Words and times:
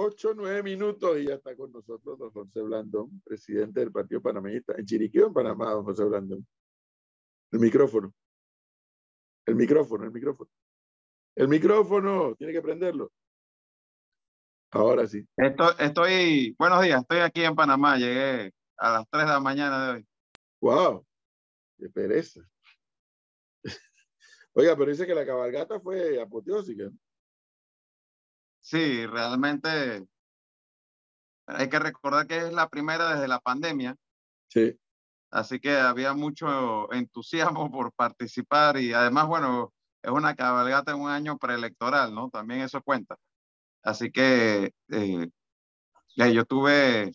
Ocho, 0.00 0.32
nueve 0.32 0.62
minutos 0.62 1.18
y 1.18 1.26
ya 1.26 1.34
está 1.34 1.56
con 1.56 1.72
nosotros 1.72 2.16
don 2.16 2.30
José 2.30 2.62
Blandón, 2.62 3.20
presidente 3.24 3.80
del 3.80 3.90
Partido 3.90 4.22
Panameñista, 4.22 4.74
en 4.78 4.86
Chiriquí 4.86 5.18
en 5.18 5.32
Panamá, 5.32 5.72
don 5.72 5.84
José 5.84 6.04
Blandón. 6.04 6.46
El 7.50 7.58
micrófono. 7.58 8.14
El 9.44 9.56
micrófono, 9.56 10.04
el 10.04 10.12
micrófono. 10.12 10.48
El 11.34 11.48
micrófono, 11.48 12.36
tiene 12.36 12.52
que 12.52 12.62
prenderlo. 12.62 13.10
Ahora 14.70 15.04
sí. 15.08 15.26
Estoy, 15.36 15.74
estoy, 15.80 16.56
buenos 16.56 16.80
días, 16.80 17.00
estoy 17.00 17.18
aquí 17.18 17.42
en 17.42 17.56
Panamá, 17.56 17.96
llegué 17.96 18.52
a 18.76 18.92
las 18.92 19.04
3 19.10 19.24
de 19.24 19.32
la 19.32 19.40
mañana 19.40 19.84
de 19.84 19.92
hoy. 19.94 20.06
¡Wow! 20.60 21.04
¡Qué 21.76 21.88
pereza! 21.88 22.40
Oiga, 24.52 24.76
pero 24.76 24.92
dice 24.92 25.08
que 25.08 25.14
la 25.16 25.26
cabalgata 25.26 25.80
fue 25.80 26.20
apoteósica. 26.20 26.88
Sí, 28.68 29.06
realmente 29.06 30.06
hay 31.46 31.68
que 31.70 31.78
recordar 31.78 32.26
que 32.26 32.36
es 32.36 32.52
la 32.52 32.68
primera 32.68 33.14
desde 33.14 33.26
la 33.26 33.40
pandemia. 33.40 33.96
Sí. 34.48 34.78
Así 35.30 35.58
que 35.58 35.74
había 35.74 36.12
mucho 36.12 36.92
entusiasmo 36.92 37.70
por 37.70 37.94
participar 37.94 38.76
y 38.76 38.92
además, 38.92 39.26
bueno, 39.26 39.72
es 40.02 40.10
una 40.10 40.36
cabalgata 40.36 40.92
en 40.92 41.00
un 41.00 41.08
año 41.08 41.38
preelectoral, 41.38 42.14
¿no? 42.14 42.28
También 42.28 42.60
eso 42.60 42.82
cuenta. 42.82 43.16
Así 43.82 44.12
que 44.12 44.74
eh, 44.90 45.30
yo 46.14 46.44
tuve 46.44 47.10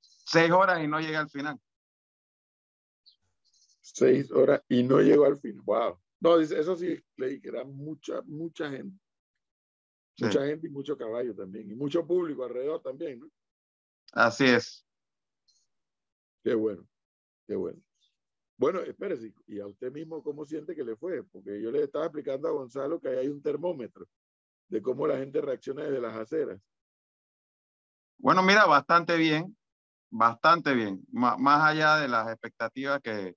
seis 0.00 0.52
horas 0.52 0.84
y 0.84 0.86
no 0.86 1.00
llegué 1.00 1.16
al 1.16 1.30
final. 1.30 1.58
Seis 3.80 4.30
horas 4.30 4.62
y 4.68 4.84
no 4.84 5.00
llegó 5.00 5.24
al 5.24 5.36
final. 5.36 5.62
Wow. 5.64 5.98
No, 6.20 6.38
eso 6.38 6.76
sí, 6.76 6.96
leí 7.16 7.40
que 7.40 7.48
era 7.48 7.64
mucha, 7.64 8.22
mucha 8.22 8.70
gente. 8.70 8.96
Mucha 10.20 10.46
gente 10.46 10.66
y 10.66 10.70
mucho 10.70 10.96
caballo 10.96 11.34
también. 11.34 11.70
Y 11.70 11.74
mucho 11.74 12.06
público 12.06 12.44
alrededor 12.44 12.82
también, 12.82 13.20
¿no? 13.20 13.30
Así 14.12 14.44
es. 14.44 14.86
Qué 16.42 16.54
bueno, 16.54 16.86
qué 17.46 17.54
bueno. 17.54 17.80
Bueno, 18.56 18.80
espérese, 18.80 19.32
¿y 19.46 19.58
a 19.60 19.66
usted 19.66 19.90
mismo 19.90 20.22
cómo 20.22 20.44
siente 20.44 20.74
que 20.74 20.84
le 20.84 20.96
fue? 20.96 21.22
Porque 21.24 21.62
yo 21.62 21.70
le 21.70 21.82
estaba 21.82 22.06
explicando 22.06 22.48
a 22.48 22.52
Gonzalo 22.52 23.00
que 23.00 23.08
ahí 23.08 23.16
hay 23.16 23.28
un 23.28 23.40
termómetro 23.40 24.06
de 24.68 24.82
cómo 24.82 25.06
la 25.06 25.16
gente 25.16 25.40
reacciona 25.40 25.84
desde 25.84 26.00
las 26.00 26.14
aceras. 26.14 26.60
Bueno, 28.18 28.42
mira, 28.42 28.66
bastante 28.66 29.16
bien, 29.16 29.56
bastante 30.10 30.74
bien, 30.74 31.02
más 31.10 31.62
allá 31.62 31.96
de 31.96 32.08
las 32.08 32.28
expectativas 32.28 33.00
que, 33.00 33.34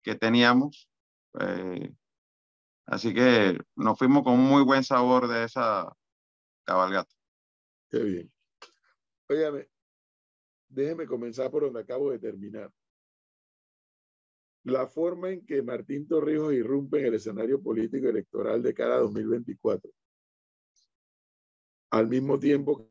que 0.00 0.14
teníamos. 0.14 0.88
Eh, 1.40 1.92
así 2.86 3.12
que 3.12 3.58
nos 3.74 3.98
fuimos 3.98 4.22
con 4.22 4.38
muy 4.38 4.62
buen 4.62 4.84
sabor 4.84 5.26
de 5.26 5.44
esa 5.44 5.92
cabalgata. 6.64 7.14
Qué 7.90 7.98
bien. 7.98 8.32
Óigame, 9.28 9.68
déjeme 10.68 11.06
comenzar 11.06 11.50
por 11.50 11.64
donde 11.64 11.80
acabo 11.80 12.10
de 12.10 12.18
terminar. 12.18 12.72
La 14.64 14.86
forma 14.86 15.30
en 15.30 15.44
que 15.44 15.62
Martín 15.62 16.06
Torrijos 16.06 16.52
irrumpe 16.52 17.00
en 17.00 17.06
el 17.06 17.14
escenario 17.14 17.60
político 17.60 18.08
electoral 18.08 18.62
de 18.62 18.72
cara 18.72 18.94
a 18.94 19.00
2024 19.00 19.90
al 21.92 22.08
mismo 22.08 22.38
tiempo 22.38 22.90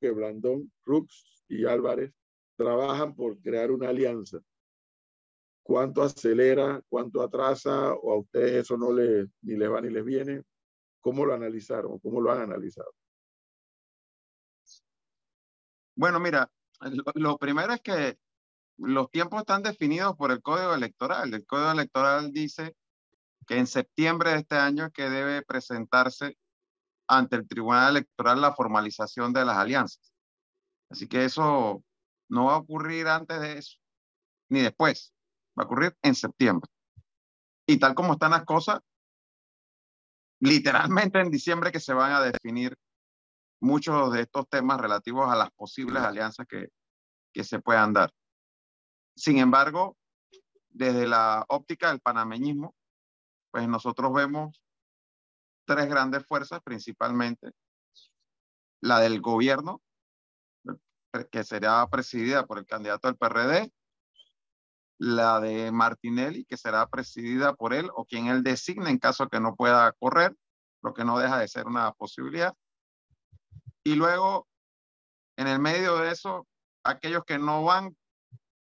que 0.00 0.10
Blandón, 0.12 0.70
Rux 0.84 1.44
y 1.48 1.66
Álvarez 1.66 2.12
trabajan 2.56 3.14
por 3.14 3.40
crear 3.40 3.72
una 3.72 3.88
alianza. 3.88 4.40
¿Cuánto 5.64 6.02
acelera, 6.02 6.80
cuánto 6.88 7.22
atrasa 7.22 7.92
o 7.94 8.12
a 8.12 8.18
ustedes 8.18 8.64
eso 8.64 8.76
no 8.76 8.92
les, 8.92 9.28
ni 9.42 9.56
les 9.56 9.68
va 9.68 9.80
ni 9.80 9.90
les 9.90 10.04
viene? 10.04 10.42
¿Cómo 11.04 11.26
lo 11.26 11.34
analizaron? 11.34 11.98
¿Cómo 11.98 12.18
lo 12.18 12.32
han 12.32 12.40
analizado? 12.40 12.90
Bueno, 15.94 16.18
mira, 16.18 16.50
lo, 17.14 17.36
primero 17.36 17.74
es 17.74 17.82
que 17.82 18.18
los 18.78 19.10
tiempos 19.10 19.40
están 19.40 19.62
definidos 19.62 20.16
por 20.16 20.32
el 20.32 20.40
Código 20.40 20.74
Electoral. 20.74 21.34
El 21.34 21.44
Código 21.44 21.72
Electoral 21.72 22.32
dice 22.32 22.74
que 23.46 23.58
en 23.58 23.66
septiembre 23.66 24.30
de 24.30 24.38
este 24.38 24.56
año 24.56 24.90
que 24.92 25.10
debe 25.10 25.42
presentarse 25.42 26.38
ante 27.06 27.36
el 27.36 27.46
Tribunal 27.46 27.90
Electoral 27.90 28.40
la 28.40 28.54
formalización 28.54 29.34
de 29.34 29.44
las 29.44 29.58
alianzas. 29.58 30.10
Así 30.88 31.06
que 31.06 31.26
eso 31.26 31.84
no 32.30 32.46
va 32.46 32.54
a 32.54 32.58
ocurrir 32.58 33.08
antes 33.08 33.42
de 33.42 33.58
eso, 33.58 33.76
ni 34.48 34.62
después. 34.62 35.12
Va 35.58 35.64
a 35.64 35.66
ocurrir 35.66 35.94
en 36.00 36.14
septiembre. 36.14 36.70
Y 37.66 37.78
tal 37.78 37.94
como 37.94 38.14
están 38.14 38.30
las 38.30 38.46
cosas, 38.46 38.80
literalmente 40.44 41.18
en 41.20 41.30
diciembre 41.30 41.72
que 41.72 41.80
se 41.80 41.94
van 41.94 42.12
a 42.12 42.20
definir 42.20 42.76
muchos 43.60 44.12
de 44.12 44.22
estos 44.22 44.46
temas 44.48 44.78
relativos 44.78 45.30
a 45.30 45.36
las 45.36 45.50
posibles 45.52 46.02
alianzas 46.02 46.46
que, 46.46 46.68
que 47.32 47.44
se 47.44 47.60
puedan 47.60 47.94
dar. 47.94 48.12
Sin 49.16 49.38
embargo, 49.38 49.96
desde 50.68 51.06
la 51.06 51.46
óptica 51.48 51.88
del 51.88 52.00
panameñismo, 52.00 52.74
pues 53.50 53.66
nosotros 53.68 54.12
vemos 54.12 54.62
tres 55.66 55.88
grandes 55.88 56.26
fuerzas 56.26 56.60
principalmente. 56.62 57.52
La 58.82 59.00
del 59.00 59.22
gobierno, 59.22 59.80
que 61.30 61.42
será 61.42 61.88
presidida 61.88 62.44
por 62.44 62.58
el 62.58 62.66
candidato 62.66 63.08
del 63.08 63.16
PRD, 63.16 63.72
la 64.98 65.40
de 65.40 65.72
Martinelli, 65.72 66.44
que 66.44 66.56
será 66.56 66.86
presidida 66.88 67.54
por 67.54 67.74
él 67.74 67.90
o 67.94 68.04
quien 68.04 68.28
él 68.28 68.42
designe 68.42 68.90
en 68.90 68.98
caso 68.98 69.28
que 69.28 69.40
no 69.40 69.56
pueda 69.56 69.92
correr, 69.92 70.36
lo 70.82 70.94
que 70.94 71.04
no 71.04 71.18
deja 71.18 71.38
de 71.38 71.48
ser 71.48 71.66
una 71.66 71.92
posibilidad. 71.92 72.54
Y 73.82 73.94
luego, 73.94 74.46
en 75.36 75.48
el 75.48 75.58
medio 75.58 75.96
de 75.98 76.10
eso, 76.10 76.46
aquellos 76.84 77.24
que 77.24 77.38
no 77.38 77.64
van 77.64 77.96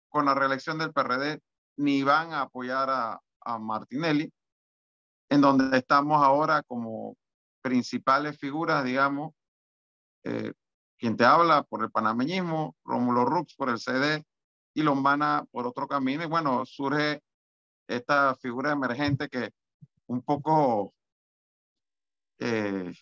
con 0.10 0.26
la 0.26 0.34
reelección 0.34 0.78
del 0.78 0.94
PRD 0.94 1.42
ni 1.78 2.04
van 2.04 2.34
a 2.34 2.42
apoyar 2.42 2.90
a, 2.90 3.22
a 3.42 3.60
Martinelli, 3.60 4.32
en 5.30 5.42
donde 5.42 5.78
estamos 5.78 6.24
ahora 6.24 6.64
como 6.64 7.16
principales 7.62 8.38
figuras, 8.38 8.84
digamos, 8.84 9.34
eh, 10.24 10.54
quien 10.98 11.16
te 11.16 11.26
habla 11.26 11.64
por 11.64 11.84
el 11.84 11.92
panameñismo, 11.92 12.76
Rómulo 12.84 13.26
Rux 13.26 13.56
por 13.56 13.70
el 13.70 13.80
CD 13.80 14.24
y 14.78 14.84
Lombana 14.84 15.44
por 15.52 15.66
otro 15.66 15.88
camino. 15.88 16.24
Y 16.24 16.28
bueno, 16.28 16.64
surge 16.64 17.24
esta 17.88 18.36
figura 18.36 18.72
emergente 18.74 19.28
que 19.28 19.50
un 20.06 20.22
poco, 20.22 20.94
eh, 22.38 22.94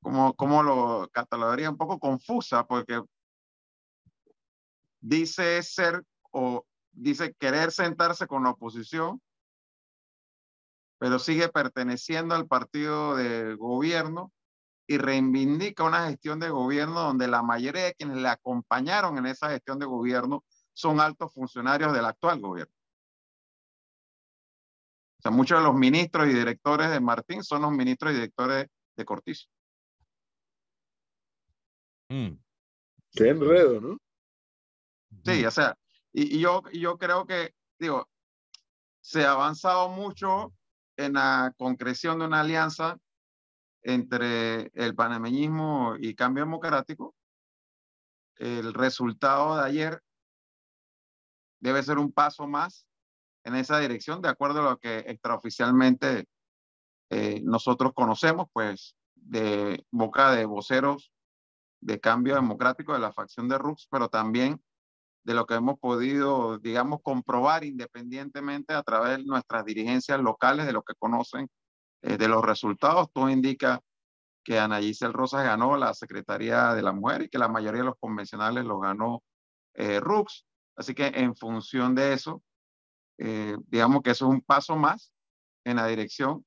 como, 0.00 0.32
como 0.32 0.62
lo 0.62 1.10
catalogaría, 1.12 1.68
un 1.68 1.76
poco 1.76 1.98
confusa, 1.98 2.66
porque 2.66 3.02
dice 4.98 5.62
ser 5.62 6.02
o 6.30 6.64
dice 6.90 7.34
querer 7.34 7.70
sentarse 7.70 8.26
con 8.26 8.44
la 8.44 8.50
oposición, 8.52 9.20
pero 10.96 11.18
sigue 11.18 11.50
perteneciendo 11.50 12.34
al 12.34 12.46
partido 12.46 13.14
de 13.14 13.56
gobierno 13.56 14.32
y 14.86 14.96
reivindica 14.96 15.84
una 15.84 16.06
gestión 16.06 16.40
de 16.40 16.48
gobierno 16.48 17.00
donde 17.00 17.28
la 17.28 17.42
mayoría 17.42 17.84
de 17.84 17.94
quienes 17.94 18.16
le 18.16 18.28
acompañaron 18.28 19.18
en 19.18 19.26
esa 19.26 19.50
gestión 19.50 19.78
de 19.78 19.84
gobierno 19.84 20.42
son 20.78 21.00
altos 21.00 21.34
funcionarios 21.34 21.92
del 21.92 22.04
actual 22.04 22.38
gobierno. 22.40 22.72
O 25.18 25.22
sea, 25.22 25.32
muchos 25.32 25.58
de 25.58 25.64
los 25.64 25.74
ministros 25.74 26.28
y 26.28 26.32
directores 26.32 26.88
de 26.88 27.00
Martín 27.00 27.42
son 27.42 27.62
los 27.62 27.72
ministros 27.72 28.12
y 28.12 28.14
directores 28.14 28.68
de 28.96 29.04
Cortizo. 29.04 29.48
Mm. 32.10 32.28
Qué 33.10 33.28
enredo, 33.28 33.80
¿no? 33.80 33.98
Sí, 35.24 35.44
o 35.44 35.50
sea, 35.50 35.76
y, 36.12 36.36
y, 36.36 36.40
yo, 36.40 36.62
y 36.70 36.78
yo 36.78 36.96
creo 36.96 37.26
que, 37.26 37.54
digo, 37.80 38.08
se 39.00 39.24
ha 39.24 39.32
avanzado 39.32 39.88
mucho 39.88 40.54
en 40.96 41.14
la 41.14 41.52
concreción 41.58 42.20
de 42.20 42.26
una 42.26 42.40
alianza 42.40 42.96
entre 43.82 44.70
el 44.74 44.94
panameñismo 44.94 45.96
y 45.98 46.14
cambio 46.14 46.44
democrático, 46.44 47.16
el 48.36 48.72
resultado 48.74 49.56
de 49.56 49.64
ayer 49.64 50.02
debe 51.60 51.82
ser 51.82 51.98
un 51.98 52.12
paso 52.12 52.46
más 52.46 52.86
en 53.44 53.54
esa 53.54 53.78
dirección, 53.78 54.20
de 54.20 54.28
acuerdo 54.28 54.60
a 54.60 54.70
lo 54.70 54.78
que 54.78 54.98
extraoficialmente 54.98 56.26
eh, 57.10 57.40
nosotros 57.42 57.92
conocemos, 57.94 58.48
pues 58.52 58.94
de 59.14 59.84
boca 59.90 60.32
de 60.32 60.44
voceros 60.44 61.12
de 61.80 62.00
cambio 62.00 62.34
democrático 62.34 62.92
de 62.92 62.98
la 62.98 63.12
facción 63.12 63.48
de 63.48 63.58
Rux, 63.58 63.86
pero 63.90 64.08
también 64.08 64.60
de 65.24 65.34
lo 65.34 65.46
que 65.46 65.54
hemos 65.54 65.78
podido, 65.78 66.58
digamos, 66.58 67.00
comprobar 67.02 67.64
independientemente 67.64 68.74
a 68.74 68.82
través 68.82 69.18
de 69.18 69.24
nuestras 69.24 69.64
dirigencias 69.64 70.20
locales, 70.20 70.66
de 70.66 70.72
lo 70.72 70.82
que 70.82 70.94
conocen 70.98 71.48
eh, 72.02 72.16
de 72.16 72.28
los 72.28 72.42
resultados. 72.42 73.10
Todo 73.12 73.28
indica 73.28 73.80
que 74.42 74.58
Ana 74.58 74.80
Giselle 74.80 75.12
Rosas 75.12 75.44
ganó 75.44 75.76
la 75.76 75.92
Secretaría 75.92 76.72
de 76.72 76.82
la 76.82 76.92
Mujer 76.92 77.22
y 77.22 77.28
que 77.28 77.38
la 77.38 77.48
mayoría 77.48 77.80
de 77.80 77.88
los 77.88 77.98
convencionales 78.00 78.64
los 78.64 78.80
ganó 78.80 79.22
eh, 79.74 80.00
Rux. 80.00 80.46
Así 80.78 80.94
que 80.94 81.08
en 81.08 81.34
función 81.34 81.96
de 81.96 82.12
eso, 82.12 82.40
eh, 83.18 83.56
digamos 83.66 84.00
que 84.00 84.10
eso 84.10 84.26
es 84.26 84.30
un 84.30 84.40
paso 84.40 84.76
más 84.76 85.12
en 85.64 85.74
la 85.76 85.88
dirección 85.88 86.46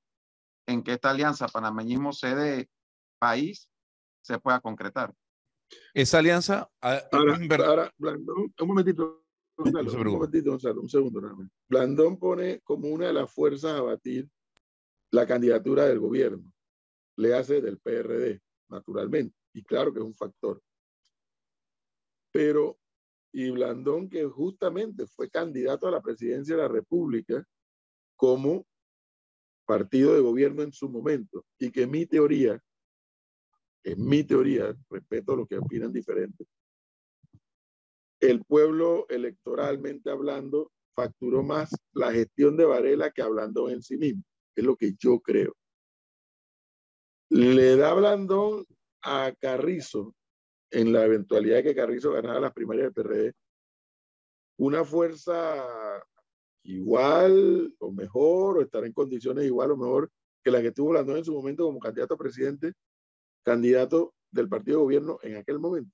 en 0.66 0.84
que 0.84 0.94
esta 0.94 1.10
alianza 1.10 1.50
panameñismo 1.50 2.14
sede 2.14 2.70
país 3.20 3.70
se 4.22 4.40
pueda 4.40 4.62
concretar. 4.62 5.14
Esa 5.94 6.20
alianza... 6.20 6.72
Ah, 6.82 7.02
ahora, 7.12 7.94
Blandón, 7.98 8.54
un 8.58 8.68
momentito, 8.68 9.26
Gonzalo, 9.58 9.92
un 9.92 10.08
momentito, 10.14 10.52
Gonzalo, 10.52 10.82
un 10.82 10.90
segundo 10.90 11.22
más. 11.22 11.50
Blandón 11.68 12.18
pone 12.18 12.62
como 12.62 12.88
una 12.88 13.08
de 13.08 13.14
las 13.14 13.30
fuerzas 13.30 13.78
a 13.78 13.82
batir 13.82 14.30
la 15.12 15.28
candidatura 15.28 15.88
del 15.88 16.00
gobierno. 16.00 16.54
Le 17.18 17.36
hace 17.36 17.60
del 17.60 17.80
PRD, 17.80 18.42
naturalmente. 18.70 19.36
Y 19.54 19.64
claro 19.64 19.92
que 19.92 20.00
es 20.00 20.06
un 20.06 20.16
factor. 20.16 20.62
Pero, 22.32 22.80
y 23.34 23.50
Blandón, 23.50 24.10
que 24.10 24.26
justamente 24.26 25.08
fue 25.08 25.30
candidato 25.30 25.88
a 25.88 25.92
la 25.92 26.02
presidencia 26.02 26.56
de 26.56 26.62
la 26.62 26.68
República 26.68 27.46
como 28.16 28.66
partido 29.66 30.14
de 30.14 30.22
gobierno 30.22 30.64
en 30.64 30.74
su 30.74 30.90
momento, 30.90 31.46
y 31.58 31.72
que 31.72 31.88
mi 31.88 32.06
teoría, 32.06 32.62
es 33.84 33.98
mi 33.98 34.24
teoría, 34.24 34.76
respeto 34.90 35.34
a 35.34 35.38
lo 35.38 35.48
que 35.48 35.58
opinan 35.58 35.94
diferentes, 35.94 36.48
el 38.20 38.44
pueblo 38.46 39.08
electoralmente 39.10 40.12
hablando 40.12 40.72
facturó 40.94 41.42
más 41.42 41.72
la 41.94 42.12
gestión 42.12 42.56
de 42.56 42.66
Varela 42.66 43.12
que 43.12 43.22
hablando 43.22 43.70
en 43.70 43.82
sí 43.82 43.98
mismo. 43.98 44.24
Es 44.56 44.64
lo 44.64 44.76
que 44.76 44.94
yo 44.98 45.20
creo. 45.20 45.56
Le 47.30 47.78
da 47.78 47.94
Blandón 47.94 48.66
a 49.02 49.34
Carrizo, 49.40 50.14
en 50.72 50.94
la 50.94 51.06
eventualidad 51.06 51.58
de 51.58 51.64
que 51.64 51.76
Carrizo 51.76 52.12
ganara 52.14 52.40
las 52.40 52.54
primarias 52.54 52.86
del 52.86 52.94
PRD, 52.94 53.34
una 54.58 54.84
fuerza 54.84 55.66
igual 56.64 57.74
o 57.80 57.92
mejor, 57.92 58.58
o 58.58 58.62
estar 58.62 58.86
en 58.86 58.94
condiciones 58.94 59.46
igual 59.46 59.72
o 59.72 59.78
mejor 59.78 60.12
que 60.44 60.52
la 60.52 60.62
que 60.62 60.72
tuvo 60.72 60.90
Blandón 60.90 61.18
en 61.18 61.26
su 61.26 61.34
momento 61.34 61.66
como 61.66 61.80
candidato 61.80 62.16
a 62.16 62.18
presidente, 62.18 62.74
candidato 63.44 64.14
del 64.32 64.50
partido 64.50 64.78
de 64.78 64.84
gobierno 64.84 65.20
en 65.22 65.38
aquel 65.38 65.60
momento. 65.60 65.92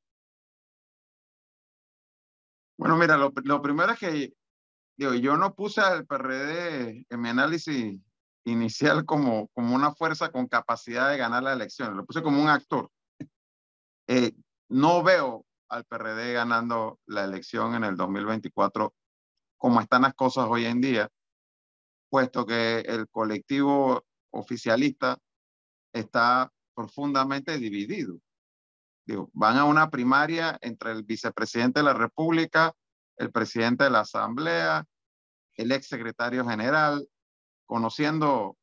Bueno, 2.78 2.96
mira, 2.98 3.18
lo, 3.18 3.34
lo 3.44 3.62
primero 3.62 3.92
es 3.94 4.00
que 4.00 4.34
digo, 4.98 5.14
yo 5.16 5.38
no 5.38 5.56
puse 5.56 5.82
al 5.82 6.06
PRD 6.06 7.06
en 7.10 7.22
mi 7.22 7.30
análisis 7.30 8.00
inicial 8.46 9.06
como, 9.06 9.48
como 9.50 9.76
una 9.76 9.94
fuerza 9.94 10.32
con 10.32 10.48
capacidad 10.48 11.12
de 11.12 11.18
ganar 11.18 11.44
la 11.44 11.54
elección, 11.54 11.98
lo 11.98 12.06
puse 12.06 12.22
como 12.22 12.42
un 12.42 12.50
actor. 12.50 12.90
Eh, 14.08 14.32
no 14.70 15.04
veo 15.04 15.46
al 15.70 15.86
PRD 15.86 16.34
ganando 16.34 17.00
la 17.06 17.24
elección 17.24 17.76
en 17.76 17.84
el 17.84 17.96
2024 17.96 18.94
como 19.58 19.82
están 19.82 20.04
las 20.04 20.14
cosas 20.14 20.48
hoy 20.50 20.66
en 20.66 20.82
día, 20.82 21.10
puesto 22.10 22.46
que 22.46 22.80
el 22.82 23.10
colectivo 23.10 24.06
oficialista 24.32 25.18
está 25.92 26.52
profundamente 26.76 27.58
dividido. 27.58 28.20
Van 29.34 29.58
a 29.58 29.66
una 29.66 29.90
primaria 29.90 30.58
entre 30.62 30.92
el 30.92 31.04
vicepresidente 31.04 31.80
de 31.80 31.86
la 31.86 31.94
República, 31.94 32.74
el 33.18 33.32
presidente 33.32 33.86
de 33.86 33.90
la 33.90 34.02
Asamblea, 34.02 34.86
el 35.56 35.72
ex 35.72 35.88
secretario 35.88 36.46
general, 36.48 37.08
conociendo 37.66 38.58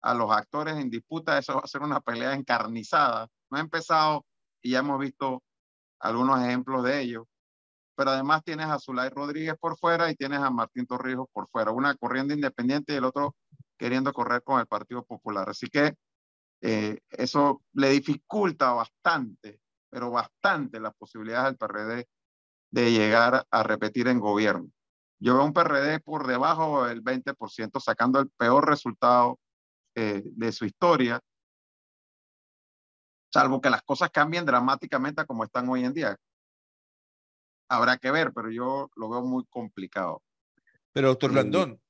a 0.00 0.14
los 0.14 0.30
actores 0.30 0.76
en 0.76 0.88
disputa, 0.88 1.36
eso 1.36 1.54
va 1.54 1.60
a 1.64 1.66
ser 1.66 1.82
una 1.82 2.00
pelea 2.00 2.32
encarnizada. 2.32 3.28
No 3.50 3.58
ha 3.58 3.60
empezado 3.60 4.24
y 4.62 4.70
ya 4.70 4.78
hemos 4.78 4.98
visto 4.98 5.42
algunos 6.00 6.40
ejemplos 6.40 6.84
de 6.84 7.00
ello. 7.00 7.26
Pero 7.96 8.10
además 8.10 8.44
tienes 8.44 8.66
a 8.66 8.78
Zulay 8.78 9.10
Rodríguez 9.10 9.56
por 9.58 9.76
fuera 9.76 10.10
y 10.10 10.14
tienes 10.14 10.40
a 10.40 10.50
Martín 10.50 10.86
Torrijos 10.86 11.28
por 11.32 11.48
fuera, 11.48 11.72
una 11.72 11.94
corriendo 11.96 12.34
independiente 12.34 12.92
y 12.92 12.96
el 12.96 13.04
otro 13.04 13.34
queriendo 13.76 14.12
correr 14.12 14.42
con 14.42 14.60
el 14.60 14.66
Partido 14.66 15.04
Popular. 15.04 15.48
Así 15.48 15.68
que 15.68 15.94
eh, 16.60 16.98
eso 17.10 17.62
le 17.72 17.90
dificulta 17.90 18.72
bastante 18.72 19.60
pero 19.90 20.10
bastante 20.10 20.80
las 20.80 20.94
posibilidades 20.94 21.50
del 21.50 21.56
PRD 21.56 22.08
de 22.70 22.92
llegar 22.92 23.46
a 23.50 23.62
repetir 23.62 24.08
en 24.08 24.20
gobierno. 24.20 24.68
Yo 25.20 25.34
veo 25.34 25.44
un 25.44 25.52
PRD 25.52 26.00
por 26.00 26.26
debajo 26.26 26.84
del 26.84 27.02
20%, 27.02 27.80
sacando 27.80 28.20
el 28.20 28.28
peor 28.30 28.68
resultado 28.68 29.38
eh, 29.94 30.22
de 30.24 30.52
su 30.52 30.64
historia, 30.64 31.20
salvo 33.32 33.60
que 33.60 33.70
las 33.70 33.82
cosas 33.82 34.10
cambien 34.10 34.44
dramáticamente 34.44 35.24
como 35.26 35.44
están 35.44 35.68
hoy 35.68 35.84
en 35.84 35.92
día. 35.92 36.16
Habrá 37.68 37.98
que 37.98 38.10
ver, 38.10 38.32
pero 38.32 38.50
yo 38.50 38.90
lo 38.96 39.10
veo 39.10 39.22
muy 39.22 39.44
complicado. 39.50 40.22
Pero, 40.92 41.08
doctor 41.08 41.32
Blandón, 41.32 41.80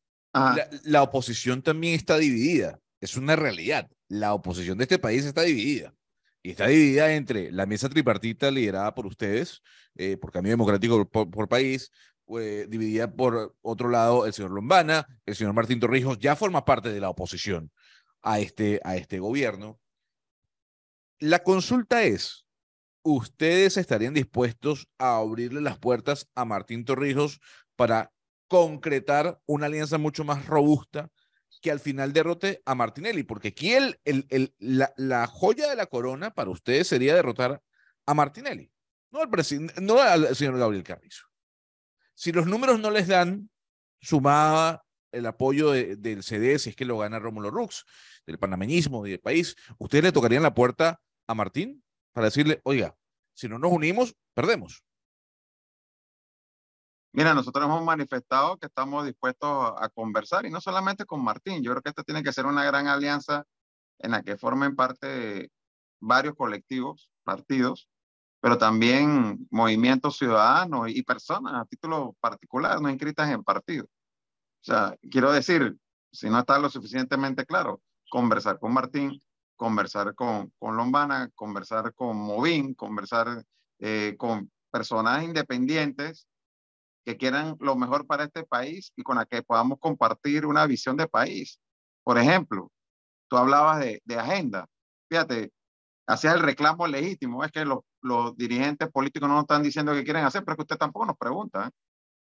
la 0.84 1.02
oposición 1.02 1.62
también 1.62 1.94
está 1.94 2.18
dividida. 2.18 2.78
Es 3.00 3.16
una 3.16 3.36
realidad. 3.36 3.88
La 4.08 4.34
oposición 4.34 4.78
de 4.78 4.84
este 4.84 4.98
país 4.98 5.24
está 5.24 5.42
dividida 5.42 5.94
y 6.42 6.50
está 6.50 6.66
dividida 6.66 7.12
entre 7.12 7.52
la 7.52 7.66
mesa 7.66 7.88
tripartita 7.88 8.50
liderada 8.50 8.94
por 8.94 9.06
ustedes, 9.06 9.62
eh, 9.96 10.16
por 10.16 10.32
Cambio 10.32 10.52
Democrático 10.52 11.08
por, 11.08 11.48
País, 11.48 11.90
pues, 12.24 12.68
dividida 12.70 13.12
por 13.12 13.56
otro 13.60 13.88
lado 13.88 14.26
el 14.26 14.32
señor 14.32 14.52
Lombana, 14.52 15.06
el 15.26 15.34
señor 15.34 15.52
Martín 15.52 15.80
Torrijos, 15.80 16.18
ya 16.18 16.36
forma 16.36 16.64
parte 16.64 16.92
de 16.92 17.00
la 17.00 17.10
oposición 17.10 17.70
a 18.22 18.40
este, 18.40 18.80
a 18.84 18.96
este 18.96 19.18
gobierno. 19.18 19.78
La 21.20 21.42
consulta 21.42 22.04
es, 22.04 22.46
¿ustedes 23.02 23.76
estarían 23.76 24.14
dispuestos 24.14 24.88
a 24.98 25.16
abrirle 25.16 25.60
las 25.60 25.78
puertas 25.78 26.28
a 26.34 26.44
Martín 26.44 26.84
Torrijos 26.84 27.40
para 27.74 28.12
concretar 28.46 29.40
una 29.46 29.66
alianza 29.66 29.98
mucho 29.98 30.24
más 30.24 30.46
robusta 30.46 31.10
que 31.60 31.70
al 31.70 31.80
final 31.80 32.12
derrote 32.12 32.62
a 32.64 32.74
Martinelli, 32.74 33.24
porque 33.24 33.48
aquí 33.48 33.72
el, 33.72 33.98
la, 34.58 35.26
joya 35.26 35.68
de 35.68 35.76
la 35.76 35.86
corona 35.86 36.32
para 36.32 36.50
ustedes 36.50 36.86
sería 36.86 37.14
derrotar 37.14 37.60
a 38.06 38.14
Martinelli, 38.14 38.70
no 39.10 39.20
al, 39.20 39.30
no 39.82 40.00
al 40.00 40.36
señor 40.36 40.56
Gabriel 40.58 40.84
Carrizo. 40.84 41.26
Si 42.14 42.32
los 42.32 42.46
números 42.46 42.78
no 42.78 42.90
les 42.90 43.08
dan, 43.08 43.50
sumada 44.00 44.84
el 45.10 45.26
apoyo 45.26 45.72
del 45.72 46.22
CD, 46.22 46.58
si 46.58 46.70
es 46.70 46.76
que 46.76 46.84
lo 46.84 46.98
gana 46.98 47.18
Rómulo 47.18 47.50
Rux, 47.50 47.84
del 48.26 48.38
panameñismo 48.38 49.06
y 49.06 49.10
del 49.10 49.20
país, 49.20 49.56
¿ustedes 49.78 50.04
le 50.04 50.12
tocarían 50.12 50.42
la 50.42 50.54
puerta 50.54 51.00
a 51.28 51.34
Martín 51.34 51.84
para 52.12 52.26
decirle, 52.26 52.60
oiga, 52.64 52.96
si 53.34 53.48
no 53.48 53.58
nos 53.58 53.70
unimos, 53.70 54.16
perdemos? 54.34 54.82
Mira, 57.12 57.34
nosotros 57.34 57.64
hemos 57.64 57.84
manifestado 57.84 58.56
que 58.58 58.66
estamos 58.66 59.06
dispuestos 59.06 59.72
a 59.76 59.88
conversar 59.88 60.46
y 60.46 60.50
no 60.50 60.60
solamente 60.60 61.04
con 61.04 61.22
Martín, 61.22 61.62
yo 61.62 61.70
creo 61.70 61.82
que 61.82 61.90
esta 61.90 62.02
tiene 62.02 62.22
que 62.22 62.32
ser 62.32 62.46
una 62.46 62.64
gran 62.64 62.86
alianza 62.86 63.44
en 63.98 64.10
la 64.12 64.22
que 64.22 64.36
formen 64.36 64.76
parte 64.76 65.50
varios 66.00 66.34
colectivos, 66.34 67.10
partidos, 67.24 67.88
pero 68.40 68.56
también 68.56 69.46
movimientos 69.50 70.16
ciudadanos 70.16 70.90
y 70.90 71.02
personas 71.02 71.54
a 71.54 71.64
título 71.64 72.14
particular, 72.20 72.80
no 72.80 72.90
inscritas 72.90 73.30
en 73.30 73.42
partido. 73.42 73.84
O 73.84 74.64
sea, 74.64 74.96
quiero 75.10 75.32
decir, 75.32 75.76
si 76.12 76.30
no 76.30 76.38
está 76.38 76.58
lo 76.58 76.68
suficientemente 76.70 77.44
claro, 77.46 77.80
conversar 78.10 78.58
con 78.58 78.72
Martín, 78.72 79.20
conversar 79.58 80.14
con, 80.14 80.52
con 80.58 80.76
Lombana, 80.76 81.30
conversar 81.34 81.92
con 81.92 82.16
Movín, 82.16 82.74
conversar 82.74 83.44
eh, 83.80 84.14
con 84.16 84.50
personas 84.70 85.24
independientes 85.24 86.26
que 87.04 87.16
quieran 87.16 87.56
lo 87.60 87.76
mejor 87.76 88.06
para 88.06 88.24
este 88.24 88.44
país 88.44 88.92
y 88.96 89.02
con 89.02 89.16
la 89.16 89.26
que 89.26 89.42
podamos 89.42 89.78
compartir 89.80 90.46
una 90.46 90.64
visión 90.66 90.96
de 90.96 91.08
país. 91.08 91.58
Por 92.04 92.18
ejemplo, 92.18 92.70
tú 93.28 93.36
hablabas 93.36 93.80
de, 93.80 94.18
agenda. 94.18 94.66
Fíjate, 95.08 95.52
hacía 96.06 96.32
el 96.32 96.40
reclamo 96.40 96.86
legítimo. 96.86 97.44
Es 97.44 97.50
que 97.50 97.64
los, 97.64 97.80
los 98.00 98.36
dirigentes 98.36 98.90
políticos 98.90 99.28
no 99.28 99.34
nos 99.34 99.44
están 99.44 99.62
diciendo 99.62 99.92
qué 99.92 100.04
quieren 100.04 100.24
hacer, 100.24 100.44
pero 100.44 100.56
que 100.56 100.62
usted 100.62 100.76
tampoco 100.78 101.06
nos 101.06 101.18
pregunta. 101.18 101.66
¿eh? 101.66 101.70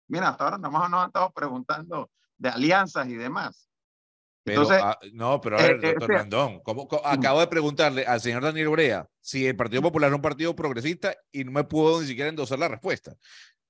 Mira, 0.09 0.31
hasta 0.31 0.45
ahora 0.45 0.59
nada 0.59 0.71
más 0.71 0.91
nos 0.91 1.01
han 1.01 1.07
estado 1.07 1.31
preguntando 1.31 2.11
de 2.39 2.49
alianzas 2.49 3.07
y 3.07 3.15
demás. 3.15 3.70
Entonces, 4.45 4.79
ah, 4.83 4.99
no, 5.13 5.41
pero 5.41 5.59
a 5.59 5.63
ver, 5.63 5.85
eh, 5.85 5.93
doctor 5.93 6.11
Randón, 6.11 6.63
acabo 7.05 7.41
de 7.41 7.47
preguntarle 7.47 8.05
al 8.07 8.21
señor 8.21 8.43
Daniel 8.43 8.71
Brea 8.71 9.07
si 9.21 9.47
el 9.47 9.57
Partido 9.57 9.83
Popular 9.83 10.11
es 10.11 10.17
un 10.17 10.23
partido 10.23 10.57
progresista 10.57 11.15
y 11.31 11.45
no 11.45 11.53
me 11.53 11.65
pudo 11.65 12.01
ni 12.01 12.07
siquiera 12.07 12.31
endosar 12.31 12.59
la 12.59 12.69
respuesta. 12.69 13.15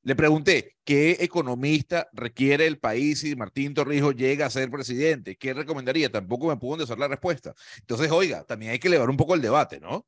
Le 0.03 0.17
pregunté, 0.17 0.77
¿qué 0.83 1.19
economista 1.21 2.09
requiere 2.13 2.67
el 2.67 2.79
país 2.79 3.21
si 3.21 3.37
Martín 3.37 3.75
Torrijos 3.75 4.17
llega 4.17 4.47
a 4.47 4.51
ser 4.51 4.71
presidente? 4.71 5.37
¿Qué 5.37 5.53
recomendaría? 5.53 6.11
Tampoco 6.11 6.49
me 6.49 6.57
pudo 6.57 6.85
hacer 6.85 6.99
la 6.99 7.09
respuesta. 7.09 7.53
Entonces, 7.81 8.11
oiga, 8.11 8.45
también 8.45 8.73
hay 8.73 8.79
que 8.79 8.89
elevar 8.89 9.11
un 9.11 9.17
poco 9.19 9.35
el 9.35 9.43
debate, 9.43 9.79
¿no? 9.79 10.07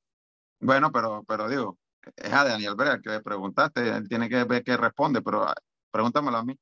Bueno, 0.61 0.91
pero, 0.91 1.25
pero 1.29 1.47
digo, 1.47 1.79
es 2.17 2.33
a 2.33 2.45
Daniel 2.45 2.75
Brea 2.75 3.01
que 3.01 3.11
le 3.11 3.21
preguntaste, 3.21 3.87
él 3.87 4.09
tiene 4.09 4.31
que 4.31 4.45
ver 4.45 4.65
qué 4.65 4.79
responde, 4.79 5.21
pero 5.21 5.43
ah, 5.43 5.55
pregúntamelo 5.91 6.39
a 6.39 6.45
mí. 6.45 6.57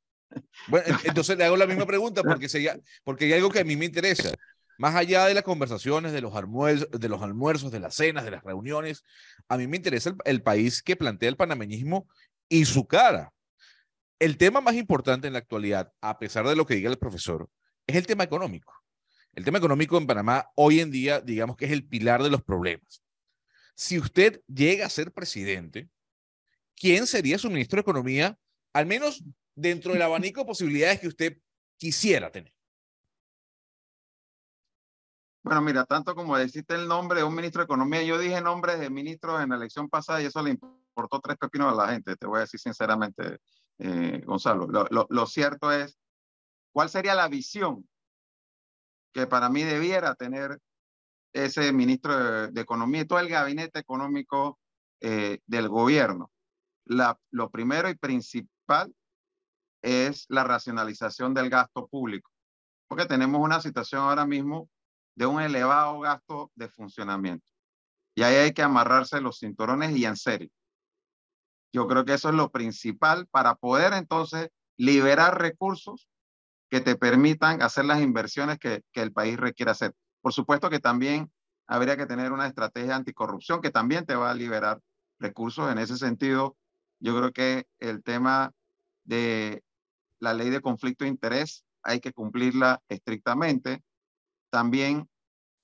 Bueno, 0.68 0.99
entonces 1.04 1.37
le 1.37 1.44
hago 1.44 1.56
la 1.56 1.66
misma 1.66 1.87
pregunta 1.87 2.22
porque, 2.22 2.49
porque 3.04 3.25
hay 3.25 3.32
algo 3.32 3.50
que 3.50 3.60
a 3.60 3.64
mí 3.64 3.76
me 3.76 3.87
interesa. 3.87 4.32
Más 4.78 4.94
allá 4.94 5.26
de 5.26 5.34
las 5.34 5.42
conversaciones, 5.42 6.12
de 6.12 6.22
los, 6.22 6.34
almuerzos, 6.34 6.88
de 6.90 7.08
los 7.08 7.20
almuerzos, 7.22 7.70
de 7.70 7.80
las 7.80 7.94
cenas, 7.94 8.25
de 8.25 8.30
las 8.30 8.42
reuniones, 8.42 9.04
a 9.49 9.58
mí 9.58 9.66
me 9.66 9.76
interesa 9.76 10.14
el 10.25 10.42
país 10.42 10.82
que 10.82 10.96
plantea 10.96 11.28
el 11.28 11.37
panameñismo 11.37 12.08
y 12.49 12.64
su 12.64 12.87
cara. 12.87 13.32
El 14.18 14.37
tema 14.37 14.60
más 14.60 14.75
importante 14.75 15.26
en 15.26 15.34
la 15.34 15.38
actualidad, 15.38 15.92
a 16.00 16.18
pesar 16.18 16.46
de 16.46 16.56
lo 16.56 16.64
que 16.66 16.75
diga 16.75 16.90
el 16.90 16.99
profesor, 16.99 17.49
es 17.87 17.96
el 17.96 18.06
tema 18.06 18.25
económico. 18.25 18.72
El 19.34 19.44
tema 19.44 19.58
económico 19.58 19.96
en 19.99 20.06
Panamá 20.06 20.50
hoy 20.54 20.80
en 20.80 20.90
día, 20.90 21.20
digamos 21.20 21.56
que 21.56 21.66
es 21.66 21.72
el 21.72 21.87
pilar 21.87 22.22
de 22.22 22.30
los 22.30 22.42
problemas. 22.42 23.02
si 23.75 23.99
usted 23.99 24.42
llega 24.46 24.87
a 24.87 24.90
ser 24.90 25.12
presidente, 25.12 25.88
¿quién 26.76 27.06
sería 27.06 27.38
su 27.38 27.49
ministro 27.49 27.76
de 27.76 27.82
Economía, 27.82 28.38
al 28.72 28.87
menos 28.87 29.22
dentro 29.61 29.93
del 29.93 30.02
abanico 30.02 30.40
de 30.40 30.47
posibilidades 30.47 31.00
que 31.00 31.09
usted 31.09 31.38
quisiera 31.76 32.31
tener? 32.31 32.52
Bueno, 35.43 35.62
mira, 35.62 35.85
tanto 35.85 36.14
como 36.14 36.37
deciste 36.37 36.75
el 36.75 36.87
nombre 36.87 37.21
de 37.21 37.25
un 37.25 37.35
ministro 37.35 37.61
de 37.61 37.64
Economía, 37.64 38.02
yo 38.02 38.19
dije 38.19 38.40
nombres 38.43 38.79
de 38.79 38.90
ministros 38.90 39.43
en 39.43 39.50
la 39.50 39.57
elección 39.57 39.88
pasada 39.88 40.21
y 40.21 40.26
eso 40.26 40.43
le 40.43 40.50
importó 40.50 41.19
tres 41.21 41.38
pepinos 41.38 41.73
a 41.73 41.76
la 41.76 41.93
gente, 41.93 42.17
te 42.17 42.26
voy 42.26 42.38
a 42.38 42.40
decir 42.43 42.61
sinceramente, 42.61 43.38
eh, 43.79 44.23
Gonzalo. 44.26 44.67
Lo, 44.67 45.26
cierto 45.26 45.73
es, 45.73 45.99
¿cuál 46.73 46.90
sería 46.90 47.14
la 47.14 47.29
visión 47.29 47.88
que 49.14 49.26
para 49.26 49.49
mí 49.49 49.62
debiera 49.62 50.14
tener 50.14 50.59
ese 51.33 51.73
ministro 51.73 52.49
de, 52.49 52.61
Economía 52.61 53.02
y 53.02 53.07
todo 53.07 53.19
el 53.19 53.29
gabinete 53.29 53.79
económico 53.79 54.59
eh, 55.00 55.38
del 55.47 55.69
gobierno? 55.69 56.31
Lo 57.31 57.50
primero 57.50 57.88
y 57.88 57.95
principal 57.95 58.95
es 59.82 60.26
la 60.28 60.44
racionalización 60.44 61.34
del 61.34 61.50
gasto 61.50 61.87
público, 61.87 62.30
porque 62.88 63.06
tenemos 63.06 63.40
una 63.40 63.60
situación 63.60 64.02
ahora 64.02 64.26
mismo 64.26 64.68
de 65.14 65.26
un 65.26 65.40
elevado 65.40 66.00
gasto 66.00 66.50
de 66.54 66.68
funcionamiento. 66.68 67.46
Y 68.14 68.22
ahí 68.22 68.37
hay 68.37 68.52
que 68.52 68.62
amarrarse 68.62 69.20
los 69.20 69.38
cinturones 69.38 69.96
y 69.96 70.04
en 70.04 70.16
serio. 70.16 70.50
Yo 71.72 71.87
creo 71.87 72.04
que 72.04 72.14
eso 72.14 72.28
es 72.28 72.34
lo 72.34 72.50
principal 72.50 73.26
para 73.28 73.54
poder 73.54 73.92
entonces 73.92 74.50
liberar 74.76 75.40
recursos 75.40 76.08
que 76.68 76.80
te 76.80 76.96
permitan 76.96 77.62
hacer 77.62 77.84
las 77.84 78.00
inversiones 78.00 78.58
que, 78.58 78.82
que 78.92 79.02
el 79.02 79.12
país 79.12 79.37
requiere 79.37 79.70
hacer. 79.70 79.94
Por 80.20 80.32
supuesto 80.32 80.70
que 80.70 80.80
también 80.80 81.30
habría 81.66 81.96
que 81.96 82.06
tener 82.06 82.32
una 82.32 82.46
estrategia 82.46 82.96
anticorrupción 82.96 83.60
que 83.60 83.70
también 83.70 84.04
te 84.04 84.16
va 84.16 84.30
a 84.30 84.34
liberar 84.34 84.80
recursos. 85.18 85.70
En 85.70 85.78
ese 85.78 85.96
sentido, 85.96 86.56
yo 86.99 87.16
creo 87.16 87.32
que 87.32 87.66
el 87.78 88.02
tema 88.02 88.52
de 89.04 89.62
la 90.21 90.35
ley 90.35 90.50
de 90.50 90.61
conflicto 90.61 91.05
de 91.05 91.11
interés 91.11 91.65
hay 91.83 92.00
que 92.00 92.12
cumplirla 92.12 92.81
estrictamente 92.89 93.83
también 94.50 95.09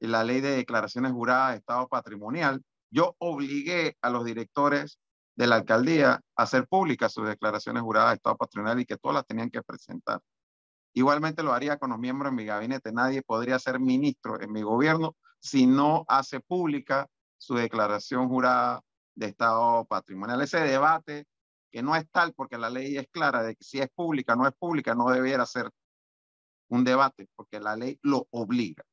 la 0.01 0.25
ley 0.25 0.41
de 0.41 0.57
declaraciones 0.57 1.13
juradas 1.13 1.53
de 1.53 1.59
Estado 1.59 1.89
patrimonial, 1.89 2.63
yo 2.91 3.15
obligué 3.19 3.97
a 4.01 4.11
los 4.11 4.25
directores 4.25 4.99
de 5.37 5.47
la 5.47 5.57
alcaldía 5.57 6.21
a 6.37 6.43
hacer 6.43 6.67
públicas 6.67 7.13
sus 7.13 7.27
declaraciones 7.27 7.83
juradas 7.83 8.11
de 8.11 8.17
Estado 8.17 8.37
patrimonial 8.37 8.81
y 8.81 8.87
que 8.87 8.97
todas 8.97 9.17
las 9.17 9.27
tenían 9.27 9.51
que 9.51 9.63
presentar. 9.63 10.21
Igualmente 10.95 11.43
lo 11.43 11.53
haría 11.53 11.77
con 11.77 11.91
los 11.91 11.99
miembros 11.99 12.33
de 12.33 12.37
mi 12.37 12.47
gabinete. 12.47 12.91
Nadie 12.91 13.23
podría 13.23 13.59
ser 13.59 13.79
ministro 13.79 14.41
en 14.41 14.51
mi 14.51 14.63
gobierno 14.63 15.15
si 15.39 15.67
no 15.67 16.05
hace 16.09 16.41
pública 16.41 17.07
su 17.37 17.55
declaración 17.55 18.29
jurada 18.29 18.81
de 19.15 19.27
Estado 19.27 19.85
patrimonial. 19.85 20.41
Ese 20.41 20.61
debate 20.61 21.27
que 21.71 21.83
no 21.83 21.95
es 21.97 22.09
tal 22.11 22.33
porque 22.35 22.59
la 22.59 22.71
ley 22.71 22.97
es 22.97 23.09
clara 23.09 23.43
de 23.43 23.57
que 23.57 23.65
si 23.65 23.81
es 23.81 23.89
pública 23.91 24.37
no 24.37 24.47
es 24.47 24.55
pública, 24.55 24.95
no 24.95 25.11
debiera 25.11 25.45
ser 25.47 25.71
un 26.69 26.85
debate, 26.85 27.29
porque 27.35 27.61
la 27.61 27.77
ley 27.77 27.99
lo 28.03 28.27
obliga. 28.31 28.85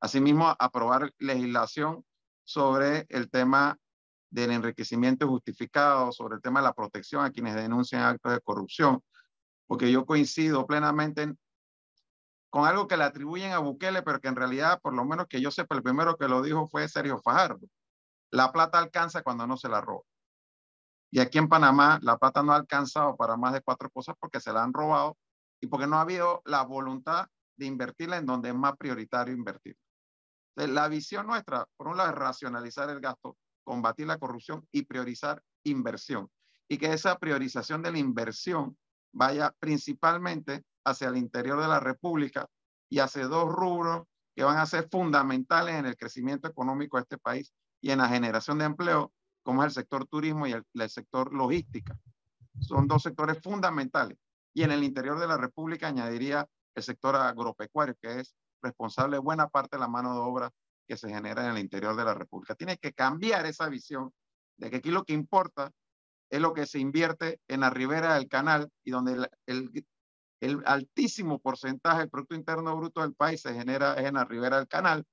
Asimismo, 0.00 0.54
aprobar 0.58 1.12
legislación 1.18 2.04
sobre 2.44 3.06
el 3.08 3.30
tema 3.30 3.78
del 4.30 4.50
enriquecimiento 4.50 5.28
justificado, 5.28 6.12
sobre 6.12 6.36
el 6.36 6.42
tema 6.42 6.60
de 6.60 6.64
la 6.64 6.74
protección 6.74 7.24
a 7.24 7.30
quienes 7.30 7.54
denuncian 7.54 8.02
actos 8.02 8.32
de 8.32 8.40
corrupción, 8.40 9.02
porque 9.66 9.90
yo 9.90 10.04
coincido 10.04 10.66
plenamente 10.66 11.34
con 12.50 12.66
algo 12.66 12.86
que 12.86 12.96
le 12.96 13.04
atribuyen 13.04 13.52
a 13.52 13.58
Bukele, 13.58 14.02
pero 14.02 14.20
que 14.20 14.28
en 14.28 14.36
realidad, 14.36 14.80
por 14.80 14.94
lo 14.94 15.04
menos 15.04 15.26
que 15.26 15.40
yo 15.40 15.50
sepa, 15.50 15.74
el 15.74 15.82
primero 15.82 16.16
que 16.16 16.28
lo 16.28 16.42
dijo 16.42 16.68
fue 16.68 16.88
Sergio 16.88 17.18
Fajardo. 17.18 17.66
La 18.30 18.52
plata 18.52 18.78
alcanza 18.78 19.22
cuando 19.22 19.46
no 19.46 19.56
se 19.56 19.68
la 19.68 19.80
roba. 19.80 20.04
Y 21.14 21.20
aquí 21.20 21.38
en 21.38 21.48
Panamá, 21.48 22.00
la 22.02 22.18
plata 22.18 22.42
no 22.42 22.50
ha 22.50 22.56
alcanzado 22.56 23.16
para 23.16 23.36
más 23.36 23.52
de 23.52 23.60
cuatro 23.60 23.88
cosas 23.88 24.16
porque 24.18 24.40
se 24.40 24.52
la 24.52 24.64
han 24.64 24.72
robado 24.72 25.16
y 25.60 25.68
porque 25.68 25.86
no 25.86 25.94
ha 25.94 26.00
habido 26.00 26.42
la 26.44 26.64
voluntad 26.64 27.28
de 27.56 27.66
invertirla 27.66 28.16
en 28.16 28.26
donde 28.26 28.48
es 28.48 28.54
más 28.56 28.76
prioritario 28.76 29.32
invertir. 29.32 29.76
la 30.56 30.88
visión 30.88 31.28
nuestra, 31.28 31.68
por 31.76 31.86
un 31.86 31.98
lado, 31.98 32.10
es 32.10 32.16
racionalizar 32.16 32.90
el 32.90 32.98
gasto, 32.98 33.36
combatir 33.62 34.08
la 34.08 34.18
corrupción 34.18 34.66
y 34.72 34.82
priorizar 34.82 35.40
inversión. 35.62 36.28
Y 36.68 36.78
que 36.78 36.92
esa 36.92 37.16
priorización 37.16 37.80
de 37.80 37.92
la 37.92 37.98
inversión 37.98 38.76
vaya 39.12 39.54
principalmente 39.60 40.64
hacia 40.84 41.10
el 41.10 41.16
interior 41.16 41.60
de 41.60 41.68
la 41.68 41.78
República 41.78 42.48
y 42.90 42.98
hacia 42.98 43.28
dos 43.28 43.52
rubros 43.52 44.02
que 44.34 44.42
van 44.42 44.56
a 44.56 44.66
ser 44.66 44.88
fundamentales 44.90 45.76
en 45.76 45.86
el 45.86 45.96
crecimiento 45.96 46.48
económico 46.48 46.96
de 46.96 47.02
este 47.02 47.18
país 47.18 47.54
y 47.80 47.92
en 47.92 47.98
la 47.98 48.08
generación 48.08 48.58
de 48.58 48.64
empleo, 48.64 49.12
como 49.44 49.62
es 49.62 49.68
el 49.68 49.82
sector 49.82 50.06
turismo 50.06 50.46
y 50.46 50.52
el, 50.52 50.64
el 50.74 50.90
sector 50.90 51.32
logística. 51.32 51.96
Son 52.60 52.88
dos 52.88 53.02
sectores 53.02 53.40
fundamentales 53.42 54.18
y 54.52 54.62
en 54.62 54.72
el 54.72 54.82
interior 54.82 55.18
de 55.18 55.28
la 55.28 55.36
República 55.36 55.88
añadiría 55.88 56.48
el 56.74 56.82
sector 56.82 57.14
agropecuario, 57.14 57.94
que 58.00 58.20
es 58.20 58.34
responsable 58.62 59.16
de 59.16 59.20
buena 59.20 59.48
parte 59.48 59.76
de 59.76 59.80
la 59.80 59.88
mano 59.88 60.14
de 60.14 60.20
obra 60.20 60.50
que 60.86 60.96
se 60.96 61.08
genera 61.08 61.44
en 61.44 61.52
el 61.52 61.58
interior 61.58 61.96
de 61.96 62.04
la 62.04 62.14
República. 62.14 62.54
Tiene 62.54 62.78
que 62.78 62.92
cambiar 62.92 63.46
esa 63.46 63.68
visión 63.68 64.12
de 64.56 64.70
que 64.70 64.76
aquí 64.76 64.90
lo 64.90 65.04
que 65.04 65.12
importa 65.12 65.70
es 66.30 66.40
lo 66.40 66.52
que 66.52 66.66
se 66.66 66.78
invierte 66.78 67.40
en 67.48 67.60
la 67.60 67.70
ribera 67.70 68.14
del 68.14 68.28
canal 68.28 68.70
y 68.84 68.90
donde 68.90 69.28
el, 69.46 69.86
el, 70.40 70.62
altísimo 70.66 71.38
porcentaje 71.38 72.00
del 72.00 72.10
Producto 72.10 72.34
Interno 72.34 72.76
Bruto 72.76 73.00
del 73.00 73.14
país 73.14 73.40
se 73.40 73.54
genera 73.54 73.94
en 74.00 74.14
la 74.14 74.24
ribera 74.24 74.56
del 74.56 74.68
canal. 74.68 75.04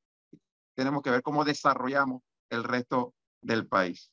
Tenemos 0.76 1.02
que 1.02 1.12
ver 1.12 1.22
cómo 1.22 1.44
desarrollamos 1.44 2.22
el 2.50 2.64
resto 2.64 3.14
del 3.42 3.68
país. 3.68 4.12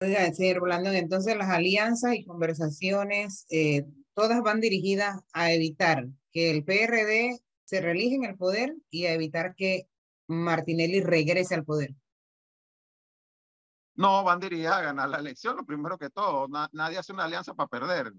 Señor 0.00 0.60
Blandón, 0.60 0.94
entonces 0.94 1.36
las 1.36 1.48
alianzas 1.48 2.14
y 2.14 2.24
conversaciones, 2.24 3.46
eh, 3.50 3.84
todas 4.14 4.40
van 4.42 4.60
dirigidas 4.60 5.20
a 5.32 5.52
evitar 5.52 6.06
que 6.30 6.50
el 6.50 6.64
PRD 6.64 7.40
se 7.64 7.80
reelige 7.80 8.14
en 8.14 8.24
el 8.24 8.36
poder 8.36 8.76
y 8.90 9.06
a 9.06 9.12
evitar 9.12 9.54
que 9.56 9.88
Martinelli 10.28 11.00
regrese 11.00 11.54
al 11.54 11.64
poder. 11.64 11.94
No, 13.96 14.22
van 14.22 14.38
dirigidas 14.38 14.76
a 14.76 14.82
ganar 14.82 15.08
la 15.08 15.18
elección, 15.18 15.56
lo 15.56 15.66
primero 15.66 15.98
que 15.98 16.10
todo. 16.10 16.46
nadie 16.72 16.98
hace 16.98 17.12
una 17.12 17.24
alianza 17.24 17.54
para 17.54 17.68
perder. 17.68 18.12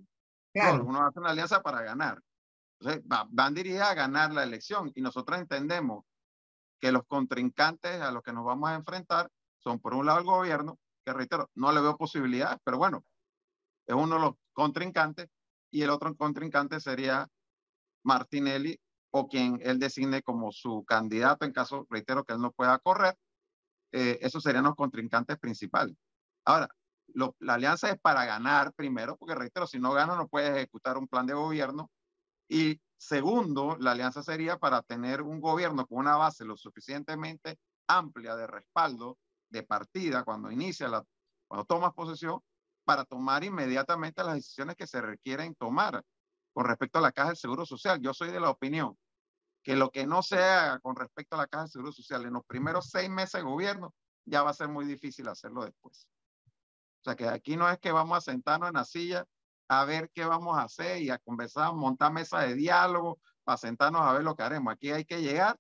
Claro. 0.52 0.84
uno 0.84 1.06
hace 1.06 1.20
una 1.20 1.30
alianza 1.30 1.62
para 1.62 1.82
ganar. 1.82 2.22
Entonces, 2.80 3.04
van 3.30 3.54
dirigidas 3.54 3.92
a 3.92 3.94
ganar 3.94 4.34
la 4.34 4.44
elección 4.44 4.92
y 4.96 5.02
nosotros 5.02 5.40
entendemos 5.40 6.04
que 6.82 6.92
los 6.92 7.06
contrincantes 7.06 8.02
a 8.02 8.12
los 8.12 8.24
que 8.24 8.34
nos 8.34 8.44
vamos 8.44 8.70
a 8.70 8.76
enfrentar 8.76 9.30
son, 9.60 9.80
por 9.80 9.94
un 9.94 10.06
lado, 10.06 10.20
el 10.20 10.26
gobierno 10.26 10.78
reitero, 11.14 11.50
no 11.56 11.72
le 11.72 11.82
veo 11.82 11.98
posibilidades, 11.98 12.60
pero 12.64 12.78
bueno, 12.78 13.04
es 13.88 13.96
uno 13.96 14.16
de 14.16 14.22
los 14.22 14.34
contrincantes 14.54 15.28
y 15.72 15.82
el 15.82 15.90
otro 15.90 16.16
contrincante 16.16 16.80
sería 16.80 17.28
Martinelli 18.04 18.80
o 19.12 19.28
quien 19.28 19.60
él 19.64 19.80
designe 19.80 20.22
como 20.22 20.52
su 20.52 20.84
candidato 20.86 21.46
en 21.46 21.52
caso, 21.52 21.88
reitero, 21.90 22.24
que 22.24 22.34
él 22.34 22.42
no 22.42 22.52
pueda 22.52 22.78
correr. 22.80 23.18
Eh, 23.92 24.20
esos 24.22 24.44
serían 24.44 24.66
los 24.66 24.76
contrincantes 24.76 25.38
principales. 25.40 25.96
Ahora, 26.46 26.70
la 27.40 27.54
alianza 27.56 27.90
es 27.90 28.00
para 28.00 28.26
ganar 28.26 28.74
primero, 28.74 29.18
porque 29.18 29.36
reitero, 29.36 29.66
si 29.66 29.80
no 29.80 29.94
gana 29.94 30.16
no 30.16 30.28
puede 30.28 30.50
ejecutar 30.50 30.98
un 30.98 31.08
plan 31.08 31.26
de 31.26 31.34
gobierno. 31.34 31.90
Y 32.48 32.80
segundo, 32.98 33.78
la 33.80 33.92
alianza 33.92 34.24
sería 34.24 34.58
para 34.58 34.82
tener 34.84 35.22
un 35.22 35.40
gobierno 35.40 35.88
con 35.88 36.00
una 36.00 36.18
base 36.18 36.46
lo 36.46 36.58
suficientemente 36.58 37.58
amplia 37.88 38.36
de 38.36 38.48
respaldo 38.48 39.18
de 39.50 39.64
partida 39.64 40.24
cuando 40.24 40.52
inicia, 40.52 40.88
la, 40.88 41.04
cuando 41.48 41.66
tomas 41.66 41.94
posesión, 41.94 42.40
para 42.84 43.06
tomar 43.06 43.44
inmediatamente 43.44 44.24
las 44.24 44.36
decisiones 44.36 44.76
que 44.76 44.88
se 44.88 45.02
requieren 45.02 45.56
tomar 45.56 46.04
con 46.54 46.66
respecto 46.66 47.00
a 47.00 47.02
la 47.02 47.12
Caja 47.12 47.30
del 47.30 47.38
Seguro 47.38 47.66
Social. 47.66 48.00
Yo 48.02 48.14
soy 48.14 48.32
de 48.32 48.40
la 48.40 48.50
opinión 48.50 48.98
que 49.64 49.76
lo 49.76 49.92
que 49.92 50.08
no 50.08 50.24
se 50.24 50.40
haga 50.40 50.80
con 50.80 50.96
respecto 50.96 51.36
a 51.36 51.40
la 51.40 51.48
Caja 51.48 51.64
del 51.64 51.72
Seguro 51.72 51.92
Social 51.92 52.26
en 52.26 52.34
los 52.34 52.46
primeros 52.46 52.90
seis 52.90 53.10
meses 53.10 53.34
de 53.34 53.42
gobierno, 53.42 53.94
ya 54.26 54.44
va 54.44 54.52
a 54.52 54.54
ser 54.54 54.70
muy 54.70 54.86
difícil 54.86 55.28
hacerlo 55.28 55.66
después. 55.66 56.08
O 57.02 57.04
sea 57.04 57.16
que 57.16 57.28
aquí 57.28 57.56
no 57.56 57.70
es 57.70 57.80
que 57.80 57.92
vamos 57.92 58.18
a 58.18 58.22
sentarnos 58.22 58.70
en 58.70 58.76
la 58.76 58.86
silla 58.86 59.26
a 59.68 59.86
ver 59.86 60.10
qué 60.14 60.26
vamos 60.26 60.58
a 60.58 60.64
hacer 60.64 61.02
y 61.02 61.10
a 61.12 61.20
conversar, 61.20 61.74
montar 61.74 62.12
mesa 62.12 62.40
de 62.40 62.56
diálogo 62.56 63.20
para 63.44 63.58
sentarnos 63.58 64.02
a 64.02 64.14
ver 64.14 64.24
lo 64.24 64.36
que 64.36 64.44
haremos. 64.44 64.74
Aquí 64.74 64.92
hay 64.92 65.06
que 65.06 65.22
llegar 65.22 65.58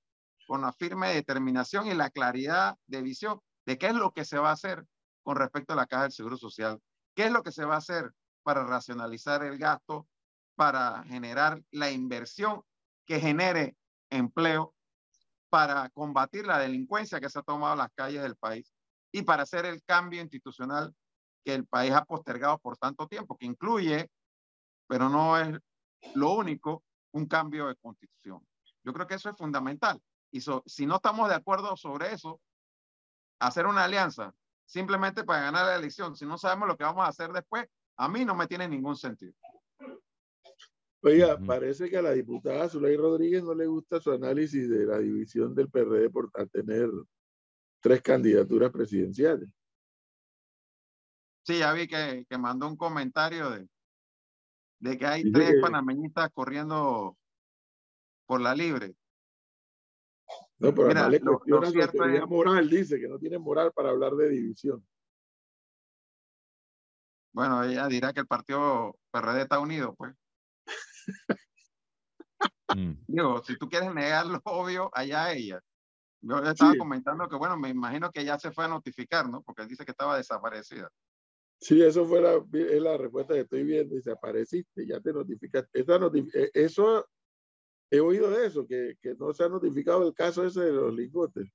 con 0.48 0.62
la 0.62 0.74
firme 0.74 1.14
determinación 1.14 1.88
y 1.88 1.94
la 1.94 2.10
claridad 2.10 2.76
de 2.88 3.04
visión 3.04 3.40
de 3.70 3.78
qué 3.78 3.86
es 3.86 3.94
lo 3.94 4.14
que 4.14 4.26
se 4.26 4.40
va 4.40 4.50
a 4.50 4.54
hacer 4.54 4.84
con 5.22 5.36
respecto 5.36 5.74
a 5.74 5.76
la 5.76 5.86
caja 5.86 6.02
del 6.02 6.12
Seguro 6.12 6.38
Social, 6.38 6.82
qué 7.14 7.26
es 7.26 7.32
lo 7.32 7.44
que 7.44 7.52
se 7.52 7.66
va 7.66 7.76
a 7.76 7.78
hacer 7.78 8.12
para 8.42 8.64
racionalizar 8.64 9.44
el 9.44 9.60
gasto, 9.60 10.08
para 10.56 11.04
generar 11.04 11.62
la 11.70 11.92
inversión 11.92 12.64
que 13.06 13.20
genere 13.20 13.78
empleo, 14.10 14.74
para 15.50 15.88
combatir 15.90 16.48
la 16.48 16.58
delincuencia 16.58 17.20
que 17.20 17.30
se 17.30 17.38
ha 17.38 17.44
tomado 17.44 17.74
en 17.74 17.78
las 17.78 17.92
calles 17.94 18.24
del 18.24 18.38
país 18.38 18.74
y 19.12 19.22
para 19.22 19.44
hacer 19.44 19.68
el 19.68 19.84
cambio 19.84 20.20
institucional 20.20 20.96
que 21.46 21.54
el 21.54 21.68
país 21.68 21.92
ha 21.92 22.06
postergado 22.06 22.58
por 22.58 22.76
tanto 22.76 23.08
tiempo, 23.08 23.38
que 23.38 23.46
incluye, 23.46 24.10
pero 24.88 25.10
no 25.10 25.38
es 25.38 25.60
lo 26.16 26.34
único, 26.34 26.84
un 27.12 27.28
cambio 27.28 27.68
de 27.68 27.76
constitución. 27.76 28.44
Yo 28.84 28.94
creo 28.94 29.06
que 29.06 29.14
eso 29.14 29.30
es 29.30 29.38
fundamental. 29.38 30.02
Y 30.32 30.42
si 30.42 30.88
no 30.88 30.96
estamos 30.96 31.30
de 31.30 31.36
acuerdo 31.36 31.78
sobre 31.78 32.14
eso, 32.14 32.42
hacer 33.40 33.66
una 33.66 33.86
alianza 33.86 34.34
simplemente 34.66 35.24
para 35.24 35.42
ganar 35.44 35.66
la 35.66 35.76
elección, 35.76 36.16
si 36.16 36.26
no 36.26 36.38
sabemos 36.38 36.68
lo 36.68 36.78
que 36.78 36.84
vamos 36.84 37.04
a 37.04 37.10
hacer 37.10 37.32
después, 37.32 37.66
a 37.98 38.08
mí 38.08 38.24
no 38.24 38.36
me 38.36 38.48
tiene 38.48 38.68
ningún 38.68 38.96
sentido. 38.96 39.34
Oiga, 41.02 41.40
parece 41.40 41.90
que 41.90 41.98
a 41.98 42.02
la 42.02 42.12
diputada 42.12 42.70
Zulay 42.70 42.98
Rodríguez 42.98 43.42
no 43.44 43.56
le 43.56 43.66
gusta 43.66 44.02
su 44.02 44.12
análisis 44.12 44.70
de 44.70 44.86
la 44.86 45.00
división 45.00 45.56
del 45.56 45.70
PRD 45.70 46.10
por 46.10 46.30
tener 46.52 46.90
tres 47.80 48.02
candidaturas 48.02 48.70
presidenciales. 48.70 49.50
Sí, 51.44 51.60
ya 51.60 51.74
vi 51.74 51.88
que, 51.88 52.26
que 52.30 52.38
mandó 52.38 52.68
un 52.68 52.76
comentario 52.76 53.50
de, 53.50 53.68
de 54.80 54.98
que 54.98 55.06
hay 55.06 55.32
tres 55.32 55.56
panameñistas 55.62 56.30
corriendo 56.32 57.18
por 58.26 58.42
la 58.42 58.54
libre. 58.54 58.96
No, 60.60 60.76
pero 60.76 60.90
Mira, 60.90 61.08
le 61.08 61.22
cuestiona 61.22 62.26
moral, 62.26 62.70
dice 62.70 63.00
que 63.00 63.08
no 63.08 63.18
tiene 63.18 63.38
moral 63.40 63.72
para 63.74 63.90
hablar 63.90 64.14
de 64.16 64.30
división. 64.30 64.86
Bueno, 67.32 67.64
ella 67.64 67.88
dirá 67.88 68.12
que 68.12 68.20
el 68.20 68.28
partido 68.28 68.98
PRD 69.12 69.44
está 69.44 69.60
unido, 69.60 69.96
pues. 69.96 70.14
Mm. 72.76 72.94
Digo, 73.08 73.42
si 73.44 73.58
tú 73.58 73.68
quieres 73.68 73.92
negar 73.94 74.28
lo 74.28 74.40
obvio, 74.46 74.92
allá 74.94 75.34
ella. 75.34 75.60
Yo 76.22 76.38
estaba 76.44 76.76
comentando 76.78 77.28
que, 77.28 77.36
bueno, 77.36 77.58
me 77.58 77.70
imagino 77.70 78.12
que 78.12 78.24
ya 78.24 78.38
se 78.38 78.52
fue 78.52 78.66
a 78.66 78.68
notificar, 78.68 79.28
¿no? 79.28 79.42
Porque 79.42 79.66
dice 79.66 79.86
que 79.86 79.92
estaba 79.92 80.18
desaparecida. 80.18 80.88
Sí, 81.60 81.82
eso 81.82 82.06
fue 82.06 82.22
la, 82.22 82.36
es 82.54 82.82
la 82.82 82.98
respuesta 82.98 83.34
que 83.34 83.42
estoy 83.42 83.64
viendo. 83.64 83.96
Dice, 83.96 84.12
apareciste, 84.12 84.86
ya 84.86 85.00
te 85.00 85.12
notificaste. 85.14 85.80
E, 85.80 86.52
eso, 86.54 87.08
he 87.90 88.00
oído 88.00 88.30
de 88.30 88.48
eso, 88.48 88.66
que, 88.68 88.96
que, 89.02 89.16
no 89.16 89.34
se 89.34 89.44
ha 89.44 89.50
notificado 89.50 90.08
el 90.08 90.14
caso 90.14 90.46
ese 90.46 90.62
de 90.62 90.74
los 90.74 90.94
lingotes. 90.94 91.50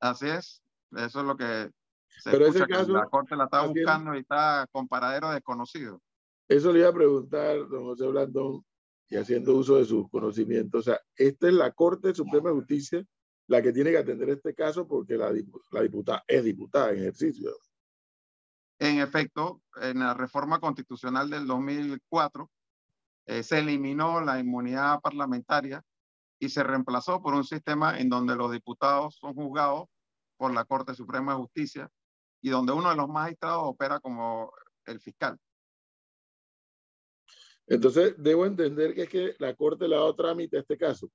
Así 0.00 0.28
es, 0.28 0.62
eso 0.92 1.20
es 1.20 1.26
lo 1.26 1.36
que 1.36 1.70
se 2.08 2.30
Pero 2.30 2.46
ese 2.46 2.66
caso, 2.66 2.92
la 2.92 3.06
corte 3.06 3.36
la 3.36 3.44
está 3.44 3.66
buscando 3.66 4.14
y 4.14 4.20
está 4.20 4.66
con 4.72 4.88
paradero 4.88 5.30
desconocido. 5.30 6.00
Eso 6.48 6.72
le 6.72 6.80
iba 6.80 6.88
a 6.88 6.94
preguntar, 6.94 7.68
don 7.68 7.84
José 7.84 8.06
Blandón, 8.06 8.64
y 9.08 9.16
haciendo 9.16 9.54
uso 9.54 9.76
de 9.76 9.84
sus 9.84 10.08
conocimientos. 10.10 10.80
O 10.80 10.82
sea, 10.82 11.00
esta 11.16 11.48
es 11.48 11.54
la 11.54 11.72
Corte 11.72 12.14
Suprema 12.14 12.50
de 12.50 12.56
Justicia 12.56 13.06
la 13.48 13.62
que 13.62 13.72
tiene 13.72 13.90
que 13.90 13.98
atender 13.98 14.28
este 14.28 14.54
caso 14.54 14.86
porque 14.86 15.16
la, 15.16 15.32
la 15.72 15.82
diputada 15.82 16.22
es 16.28 16.44
diputada 16.44 16.92
en 16.92 16.98
ejercicio. 16.98 17.50
En 18.78 19.00
efecto, 19.00 19.62
en 19.80 20.00
la 20.00 20.14
reforma 20.14 20.60
constitucional 20.60 21.28
del 21.30 21.46
2004 21.46 22.48
eh, 23.28 23.42
se 23.42 23.58
eliminó 23.58 24.22
la 24.22 24.40
inmunidad 24.40 25.00
parlamentaria 25.00 25.82
y 26.40 26.48
se 26.48 26.62
reemplazó 26.62 27.20
por 27.20 27.34
un 27.34 27.44
sistema 27.44 27.98
en 27.98 28.08
donde 28.08 28.34
los 28.34 28.50
diputados 28.50 29.16
son 29.16 29.34
juzgados 29.34 29.86
por 30.38 30.54
la 30.54 30.64
Corte 30.64 30.94
Suprema 30.94 31.32
de 31.32 31.38
Justicia 31.38 31.90
y 32.40 32.48
donde 32.48 32.72
uno 32.72 32.88
de 32.88 32.96
los 32.96 33.08
magistrados 33.08 33.64
opera 33.64 34.00
como 34.00 34.50
el 34.86 34.98
fiscal. 34.98 35.36
Entonces, 37.66 38.14
debo 38.16 38.46
entender 38.46 38.94
que 38.94 39.02
es 39.02 39.08
que 39.10 39.34
la 39.38 39.54
Corte 39.54 39.86
le 39.86 39.96
ha 39.96 39.98
dado 39.98 40.16
trámite 40.16 40.56
a 40.56 40.60
este 40.60 40.78
caso. 40.78 41.10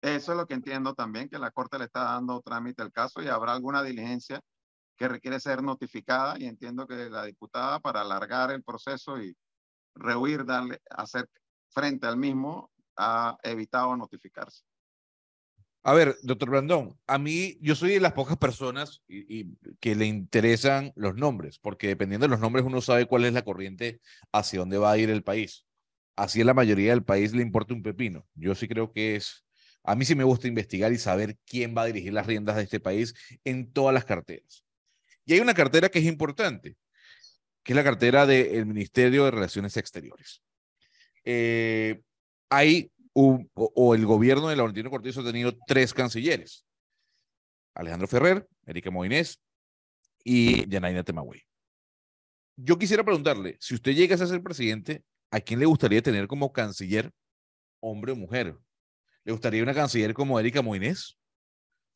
Eso 0.00 0.32
es 0.32 0.38
lo 0.38 0.46
que 0.46 0.54
entiendo 0.54 0.94
también, 0.94 1.28
que 1.28 1.38
la 1.38 1.50
Corte 1.50 1.80
le 1.80 1.86
está 1.86 2.04
dando 2.04 2.40
trámite 2.42 2.80
al 2.80 2.92
caso 2.92 3.20
y 3.20 3.26
habrá 3.26 3.54
alguna 3.54 3.82
diligencia 3.82 4.40
que 4.96 5.08
requiere 5.08 5.40
ser 5.40 5.64
notificada 5.64 6.38
y 6.38 6.44
entiendo 6.44 6.86
que 6.86 7.10
la 7.10 7.24
diputada 7.24 7.80
para 7.80 8.02
alargar 8.02 8.52
el 8.52 8.62
proceso 8.62 9.20
y 9.20 9.36
rehuir 9.94 10.44
darle, 10.44 10.80
hacer 10.90 11.28
frente 11.68 12.06
al 12.06 12.16
mismo, 12.16 12.70
ha 12.96 13.38
evitado 13.42 13.96
notificarse. 13.96 14.62
A 15.84 15.94
ver, 15.94 16.16
doctor 16.22 16.48
Brandón, 16.48 16.96
a 17.08 17.18
mí 17.18 17.58
yo 17.60 17.74
soy 17.74 17.94
de 17.94 18.00
las 18.00 18.12
pocas 18.12 18.36
personas 18.36 19.02
y, 19.08 19.56
que 19.80 19.96
le 19.96 20.06
interesan 20.06 20.92
los 20.94 21.16
nombres, 21.16 21.58
porque 21.58 21.88
dependiendo 21.88 22.26
de 22.26 22.30
los 22.30 22.38
nombres 22.38 22.64
uno 22.64 22.80
sabe 22.80 23.06
cuál 23.06 23.24
es 23.24 23.32
la 23.32 23.42
corriente 23.42 24.00
hacia 24.30 24.60
dónde 24.60 24.78
va 24.78 24.92
a 24.92 24.98
ir 24.98 25.10
el 25.10 25.24
país. 25.24 25.66
Así 26.14 26.40
a 26.40 26.44
la 26.44 26.54
mayoría 26.54 26.90
del 26.90 27.02
país 27.02 27.32
le 27.32 27.42
importa 27.42 27.74
un 27.74 27.82
pepino. 27.82 28.28
Yo 28.34 28.54
sí 28.54 28.68
creo 28.68 28.92
que 28.92 29.16
es, 29.16 29.44
a 29.82 29.96
mí 29.96 30.04
sí 30.04 30.14
me 30.14 30.22
gusta 30.22 30.46
investigar 30.46 30.92
y 30.92 30.98
saber 30.98 31.36
quién 31.46 31.74
va 31.76 31.82
a 31.82 31.86
dirigir 31.86 32.12
las 32.12 32.26
riendas 32.26 32.56
de 32.56 32.62
este 32.62 32.78
país 32.78 33.14
en 33.42 33.72
todas 33.72 33.92
las 33.92 34.04
carteras. 34.04 34.64
Y 35.24 35.32
hay 35.32 35.40
una 35.40 35.54
cartera 35.54 35.88
que 35.88 35.98
es 35.98 36.04
importante, 36.04 36.76
que 37.62 37.72
es 37.72 37.76
la 37.76 37.84
cartera 37.84 38.26
del 38.26 38.66
Ministerio 38.66 39.24
de 39.24 39.30
Relaciones 39.30 39.76
Exteriores. 39.76 40.42
Eh, 41.24 42.00
hay 42.50 42.90
un, 43.14 43.50
o, 43.54 43.94
el 43.94 44.04
gobierno 44.04 44.48
de 44.48 44.56
Laurentino 44.56 44.90
Cortizo 44.90 45.20
ha 45.20 45.24
tenido 45.24 45.56
tres 45.66 45.94
cancilleres. 45.94 46.64
Alejandro 47.74 48.08
Ferrer, 48.08 48.46
Erika 48.66 48.90
Moines 48.90 49.40
y 50.24 50.68
Yanaina 50.68 51.02
Temagüey. 51.02 51.42
Yo 52.56 52.78
quisiera 52.78 53.04
preguntarle, 53.04 53.56
si 53.60 53.74
usted 53.74 53.92
llega 53.92 54.14
a 54.14 54.26
ser 54.26 54.42
presidente, 54.42 55.04
¿a 55.30 55.40
quién 55.40 55.58
le 55.58 55.66
gustaría 55.66 56.02
tener 56.02 56.26
como 56.26 56.52
canciller, 56.52 57.10
hombre 57.80 58.12
o 58.12 58.16
mujer? 58.16 58.56
¿Le 59.24 59.32
gustaría 59.32 59.62
una 59.62 59.74
canciller 59.74 60.12
como 60.12 60.38
Erika 60.38 60.62
Moines? 60.62 61.16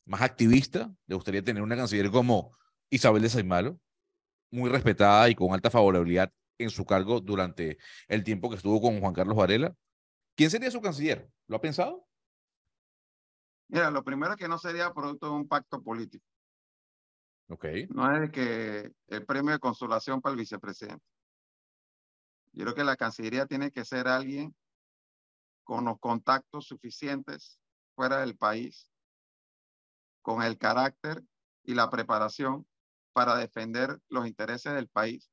¿Más 0.05 0.21
activista? 0.21 0.91
¿Le 1.05 1.15
gustaría 1.15 1.43
tener 1.43 1.61
una 1.61 1.75
canciller 1.75 2.09
como 2.09 2.51
Isabel 2.89 3.21
de 3.21 3.29
Saimalo, 3.29 3.79
muy 4.51 4.69
respetada 4.69 5.29
y 5.29 5.35
con 5.35 5.53
alta 5.53 5.69
favorabilidad 5.69 6.31
en 6.57 6.69
su 6.69 6.85
cargo 6.85 7.19
durante 7.19 7.77
el 8.07 8.23
tiempo 8.23 8.49
que 8.49 8.55
estuvo 8.55 8.81
con 8.81 8.99
Juan 8.99 9.13
Carlos 9.13 9.37
Varela. 9.37 9.75
¿Quién 10.35 10.49
sería 10.49 10.71
su 10.71 10.81
canciller? 10.81 11.29
¿Lo 11.47 11.57
ha 11.57 11.61
pensado? 11.61 12.07
Mira, 13.69 13.91
lo 13.91 14.03
primero 14.03 14.33
es 14.33 14.37
que 14.37 14.47
no 14.47 14.57
sería 14.57 14.93
producto 14.93 15.27
de 15.27 15.33
un 15.33 15.47
pacto 15.47 15.81
político. 15.81 16.25
Ok. 17.49 17.65
No 17.89 18.23
es 18.23 18.31
que 18.31 18.91
el 19.07 19.25
premio 19.25 19.51
de 19.51 19.59
consolación 19.59 20.21
para 20.21 20.33
el 20.33 20.39
vicepresidente. 20.39 21.03
Yo 22.53 22.63
creo 22.63 22.75
que 22.75 22.83
la 22.83 22.95
Cancillería 22.95 23.45
tiene 23.45 23.71
que 23.71 23.85
ser 23.85 24.07
alguien 24.07 24.55
con 25.63 25.85
los 25.85 25.99
contactos 25.99 26.65
suficientes 26.65 27.59
fuera 27.93 28.19
del 28.19 28.37
país, 28.37 28.89
con 30.21 30.41
el 30.41 30.57
carácter 30.57 31.23
y 31.63 31.73
la 31.73 31.89
preparación 31.89 32.65
para 33.17 33.35
defender 33.35 33.99
los 34.09 34.27
intereses 34.27 34.75
del 34.75 34.89
país 34.89 35.31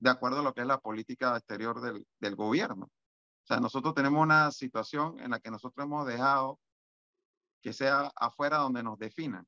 de 0.00 0.10
acuerdo 0.10 0.40
a 0.40 0.42
lo 0.42 0.52
que 0.52 0.60
es 0.60 0.66
la 0.66 0.80
política 0.80 1.34
exterior 1.34 1.80
del, 1.80 2.36
gobierno. 2.36 2.84
O 2.84 3.46
sea, 3.46 3.58
nosotros 3.58 3.94
tenemos 3.94 4.22
una 4.22 4.50
situación 4.50 5.18
en 5.18 5.30
la 5.30 5.40
que 5.40 5.50
nosotros 5.50 5.82
hemos 5.82 6.06
dejado 6.06 6.60
que 7.62 7.72
sea 7.72 8.12
afuera 8.16 8.58
donde 8.58 8.82
nos 8.82 8.98
definan 8.98 9.46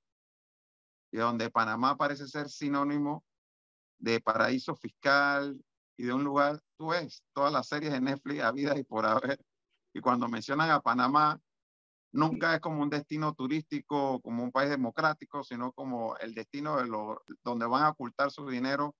y 1.12 1.18
donde 1.18 1.50
Panamá 1.50 1.94
parece 1.98 2.26
ser 2.26 2.48
sinónimo 2.48 3.22
de 3.98 4.18
paraíso 4.18 4.74
fiscal 4.74 5.62
y 5.98 6.04
de 6.04 6.14
un 6.14 6.24
lugar, 6.24 6.62
tú 6.78 6.88
ves, 6.88 7.22
todas 7.34 7.52
las 7.52 7.68
series 7.68 7.92
de 7.92 8.00
Netflix 8.00 8.42
a 8.44 8.50
vida 8.50 8.78
y 8.78 8.84
por 8.84 9.04
haber. 9.04 9.38
Y 9.92 10.00
cuando 10.00 10.26
mencionan 10.26 10.70
a 10.70 10.80
Panamá, 10.80 11.38
nunca 12.14 12.54
es 12.54 12.60
como 12.60 12.80
un 12.80 12.90
destino 12.90 13.34
turístico, 13.34 14.20
como 14.20 14.44
un 14.44 14.52
país 14.52 14.70
democrático, 14.70 15.42
sino 15.42 15.72
como 15.72 16.16
el 16.18 16.32
destino 16.32 16.76
de 16.76 16.86
lo, 16.86 17.22
donde 17.42 17.66
van 17.66 17.82
a 17.82 17.90
ocultar 17.90 18.30
su 18.30 18.48
dinero 18.48 18.94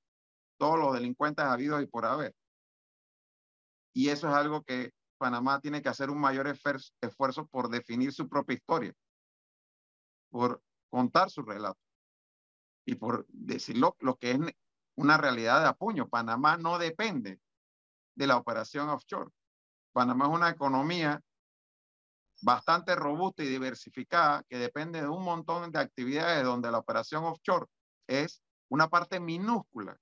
todos 0.58 0.78
los 0.78 0.92
delincuentes 0.92 1.44
habidos 1.44 1.82
y 1.82 1.86
por 1.86 2.06
haber. 2.06 2.34
Y 3.92 4.08
eso 4.08 4.28
es 4.28 4.34
algo 4.34 4.62
que 4.62 4.90
Panamá 5.16 5.60
tiene 5.60 5.80
que 5.80 5.88
hacer 5.88 6.10
un 6.10 6.20
mayor 6.20 6.48
esfuerzo 6.48 7.46
por 7.46 7.68
definir 7.68 8.12
su 8.12 8.28
propia 8.28 8.54
historia, 8.54 8.92
por 10.30 10.60
contar 10.90 11.30
su 11.30 11.42
relato 11.42 11.78
y 12.84 12.96
por 12.96 13.26
decirlo 13.28 13.96
lo 14.00 14.16
que 14.16 14.32
es 14.32 14.40
una 14.96 15.16
realidad 15.16 15.60
de 15.60 15.68
apuño. 15.68 16.08
Panamá 16.08 16.56
no 16.56 16.78
depende 16.78 17.40
de 18.16 18.26
la 18.26 18.38
operación 18.38 18.88
offshore. 18.88 19.30
Panamá 19.92 20.24
es 20.26 20.32
una 20.32 20.50
economía 20.50 21.20
bastante 22.44 22.94
robusta 22.94 23.42
y 23.42 23.48
diversificada 23.48 24.44
que 24.48 24.58
depende 24.58 25.00
de 25.00 25.08
un 25.08 25.24
montón 25.24 25.72
de 25.72 25.78
actividades 25.78 26.44
donde 26.44 26.70
la 26.70 26.78
operación 26.78 27.24
offshore 27.24 27.66
es 28.06 28.42
una 28.68 28.88
parte 28.88 29.18
minúscula 29.18 29.96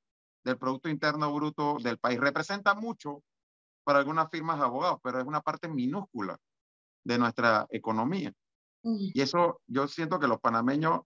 del 0.44 0.58
Producto 0.58 0.88
Interno 0.88 1.32
Bruto 1.32 1.76
del 1.80 1.98
país. 1.98 2.18
Representa 2.18 2.74
mucho 2.74 3.22
para 3.84 4.00
algunas 4.00 4.28
firmas 4.28 4.58
de 4.58 4.64
abogados, 4.64 4.98
pero 5.02 5.20
es 5.20 5.26
una 5.26 5.40
parte 5.40 5.68
minúscula 5.68 6.36
de 7.04 7.18
nuestra 7.18 7.66
economía. 7.70 8.32
Y 8.84 9.20
eso 9.20 9.60
yo 9.68 9.86
siento 9.86 10.18
que 10.18 10.26
los 10.26 10.40
panameños 10.40 11.02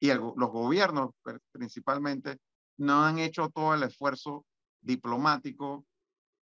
y 0.00 0.12
los 0.12 0.50
gobiernos 0.50 1.10
principalmente 1.52 2.38
no 2.78 3.04
han 3.04 3.20
hecho 3.20 3.48
todo 3.50 3.74
el 3.74 3.84
esfuerzo 3.84 4.44
diplomático 4.80 5.86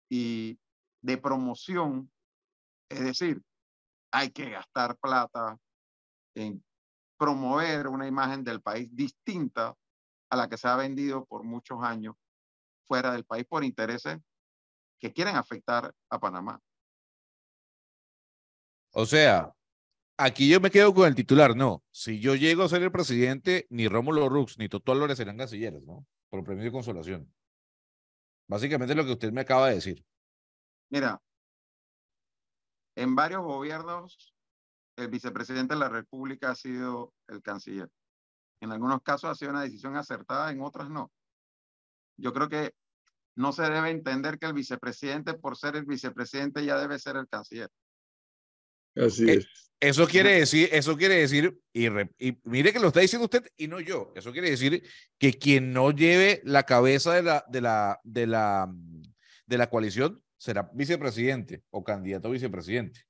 y 0.10 0.58
de 1.02 1.18
promoción. 1.18 2.10
Es 2.90 3.02
decir, 3.02 3.42
hay 4.14 4.30
que 4.30 4.50
gastar 4.50 4.96
plata 4.98 5.58
en 6.36 6.64
promover 7.18 7.88
una 7.88 8.08
imagen 8.08 8.44
del 8.44 8.62
país 8.62 8.88
distinta 8.96 9.76
a 10.30 10.36
la 10.36 10.48
que 10.48 10.58
se 10.58 10.68
ha 10.68 10.76
vendido 10.76 11.26
por 11.26 11.44
muchos 11.44 11.82
años 11.82 12.16
fuera 12.88 13.12
del 13.12 13.26
país 13.26 13.46
por 13.46 13.64
intereses 13.64 14.20
que 15.00 15.12
quieren 15.12 15.36
afectar 15.36 15.94
a 16.10 16.20
Panamá. 16.20 16.60
O 18.92 19.06
sea, 19.08 19.52
aquí 20.18 20.48
yo 20.48 20.60
me 20.62 20.70
quedo 20.70 20.94
con 20.94 21.08
el 21.08 21.16
titular, 21.16 21.56
no. 21.56 21.84
Si 21.92 22.20
yo 22.20 22.36
llego 22.36 22.64
a 22.64 22.70
ser 22.70 22.84
el 22.84 22.92
presidente, 22.92 23.66
ni 23.72 23.88
Rómulo 23.88 24.30
Rux 24.30 24.60
ni 24.60 24.70
Toto 24.70 24.92
Álvarez 24.92 25.18
serán 25.18 25.38
cancilleres, 25.38 25.82
¿no? 25.84 26.06
Por 26.30 26.44
premio 26.44 26.64
de 26.64 26.72
consolación. 26.72 27.34
Básicamente 28.48 28.94
es 28.94 28.98
lo 28.98 29.06
que 29.06 29.14
usted 29.14 29.32
me 29.32 29.42
acaba 29.42 29.70
de 29.70 29.76
decir. 29.76 30.06
Mira, 30.92 31.20
en 32.96 33.16
varios 33.16 33.42
gobiernos, 33.44 34.34
el 34.98 35.08
vicepresidente 35.08 35.74
de 35.74 35.80
la 35.80 35.90
República 35.90 36.52
ha 36.52 36.56
sido 36.56 37.14
el 37.28 37.42
canciller. 37.42 37.90
En 38.62 38.72
algunos 38.72 39.02
casos 39.02 39.30
ha 39.30 39.36
sido 39.36 39.52
una 39.52 39.64
decisión 39.64 39.96
acertada, 39.98 40.52
en 40.52 40.62
otras 40.62 40.90
no. 40.90 41.12
Yo 42.18 42.32
creo 42.34 42.48
que 42.50 42.74
no 43.36 43.52
se 43.52 43.64
debe 43.64 43.90
entender 43.90 44.38
que 44.38 44.46
el 44.46 44.54
vicepresidente, 44.54 45.34
por 45.34 45.58
ser 45.58 45.76
el 45.76 45.86
vicepresidente, 45.86 46.64
ya 46.64 46.78
debe 46.78 47.00
ser 47.00 47.16
el 47.18 47.28
canciller. 47.28 47.70
Así 48.96 49.28
Eh, 49.30 49.34
es. 49.40 49.48
Eso 49.80 50.08
quiere 50.08 50.36
decir, 50.40 50.70
eso 50.72 50.96
quiere 50.96 51.16
decir, 51.16 51.60
y, 51.74 51.90
re- 51.90 52.16
y 52.18 52.40
mire 52.46 52.72
que 52.72 52.80
lo 52.80 52.88
está 52.88 53.02
diciendo 53.02 53.26
usted 53.26 53.44
y 53.58 53.68
no 53.68 53.82
yo. 53.82 54.14
Eso 54.16 54.32
quiere 54.32 54.50
decir 54.50 54.82
que 55.18 55.34
quien 55.34 55.74
no 55.74 55.92
lleve 55.92 56.42
la 56.46 56.64
cabeza 56.64 57.12
de 57.14 57.24
la, 57.24 57.44
de 57.50 57.60
la, 57.60 58.00
de 58.06 58.28
la, 58.28 58.74
de 59.46 59.58
la 59.58 59.70
coalición 59.70 60.24
será 60.44 60.70
vicepresidente 60.74 61.64
o 61.72 61.82
candidato 61.82 62.28
a 62.28 62.32
vicepresidente. 62.32 63.06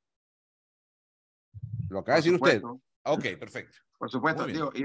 Lo 1.89 1.99
acaba 1.99 2.17
de 2.17 2.21
decir 2.21 2.33
usted. 2.35 2.61
supuesto, 2.61 2.81
Ah, 3.05 3.13
Ok, 3.13 3.23
perfecto. 3.39 3.77
Por 3.97 4.09
supuesto, 4.09 4.45
digo, 4.45 4.71
y, 4.75 4.83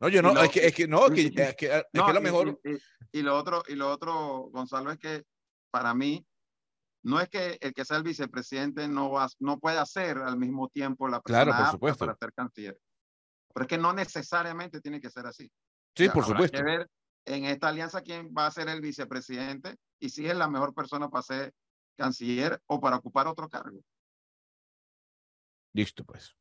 No, 0.00 0.08
yo 0.08 0.22
no, 0.22 0.32
lo- 0.32 0.42
es 0.42 0.50
que, 0.50 0.66
es 0.66 0.74
que 0.74 0.86
no, 0.86 1.06
es 1.06 1.12
que, 1.12 1.42
es 1.42 1.56
que, 1.56 1.66
es 1.66 1.82
no, 1.92 2.06
que 2.06 2.12
lo 2.12 2.20
mejor. 2.20 2.60
Y, 2.64 2.70
y- 2.74 2.78
y 3.18 3.22
lo 3.22 3.36
otro, 3.36 3.62
y 3.66 3.74
lo 3.74 3.90
otro, 3.90 4.48
Gonzalo, 4.52 4.92
es 4.92 4.98
que 4.98 5.24
para 5.72 5.92
mí 5.92 6.24
no 7.02 7.20
es 7.20 7.28
que 7.28 7.58
el 7.60 7.72
que 7.74 7.84
sea 7.84 7.96
el 7.96 8.04
vicepresidente 8.04 8.86
no 8.86 9.10
va, 9.10 9.28
no 9.40 9.58
pueda 9.58 9.84
ser 9.86 10.18
al 10.18 10.38
mismo 10.38 10.68
tiempo 10.68 11.08
la 11.08 11.20
persona 11.20 11.44
Claro, 11.44 11.64
por 11.64 11.72
supuesto. 11.72 12.06
para 12.06 12.16
ser 12.16 12.32
canciller. 12.32 12.78
Pero 13.52 13.64
es 13.64 13.68
que 13.68 13.78
no 13.78 13.92
necesariamente 13.92 14.80
tiene 14.80 15.00
que 15.00 15.10
ser 15.10 15.26
así. 15.26 15.50
Sí, 15.96 16.06
por 16.10 16.22
habrá 16.22 16.26
supuesto. 16.36 16.56
que 16.58 16.62
ver 16.64 16.88
en 17.26 17.44
esta 17.44 17.68
alianza 17.68 18.02
quién 18.02 18.32
va 18.36 18.46
a 18.46 18.50
ser 18.52 18.68
el 18.68 18.80
vicepresidente 18.80 19.76
y 20.00 20.10
si 20.10 20.26
es 20.26 20.36
la 20.36 20.48
mejor 20.48 20.72
persona 20.74 21.08
para 21.08 21.22
ser 21.22 21.52
canciller 21.98 22.62
o 22.66 22.80
para 22.80 22.96
ocupar 22.96 23.26
otro 23.26 23.48
cargo. 23.48 23.80
Listo, 25.74 26.04
pues. 26.04 26.34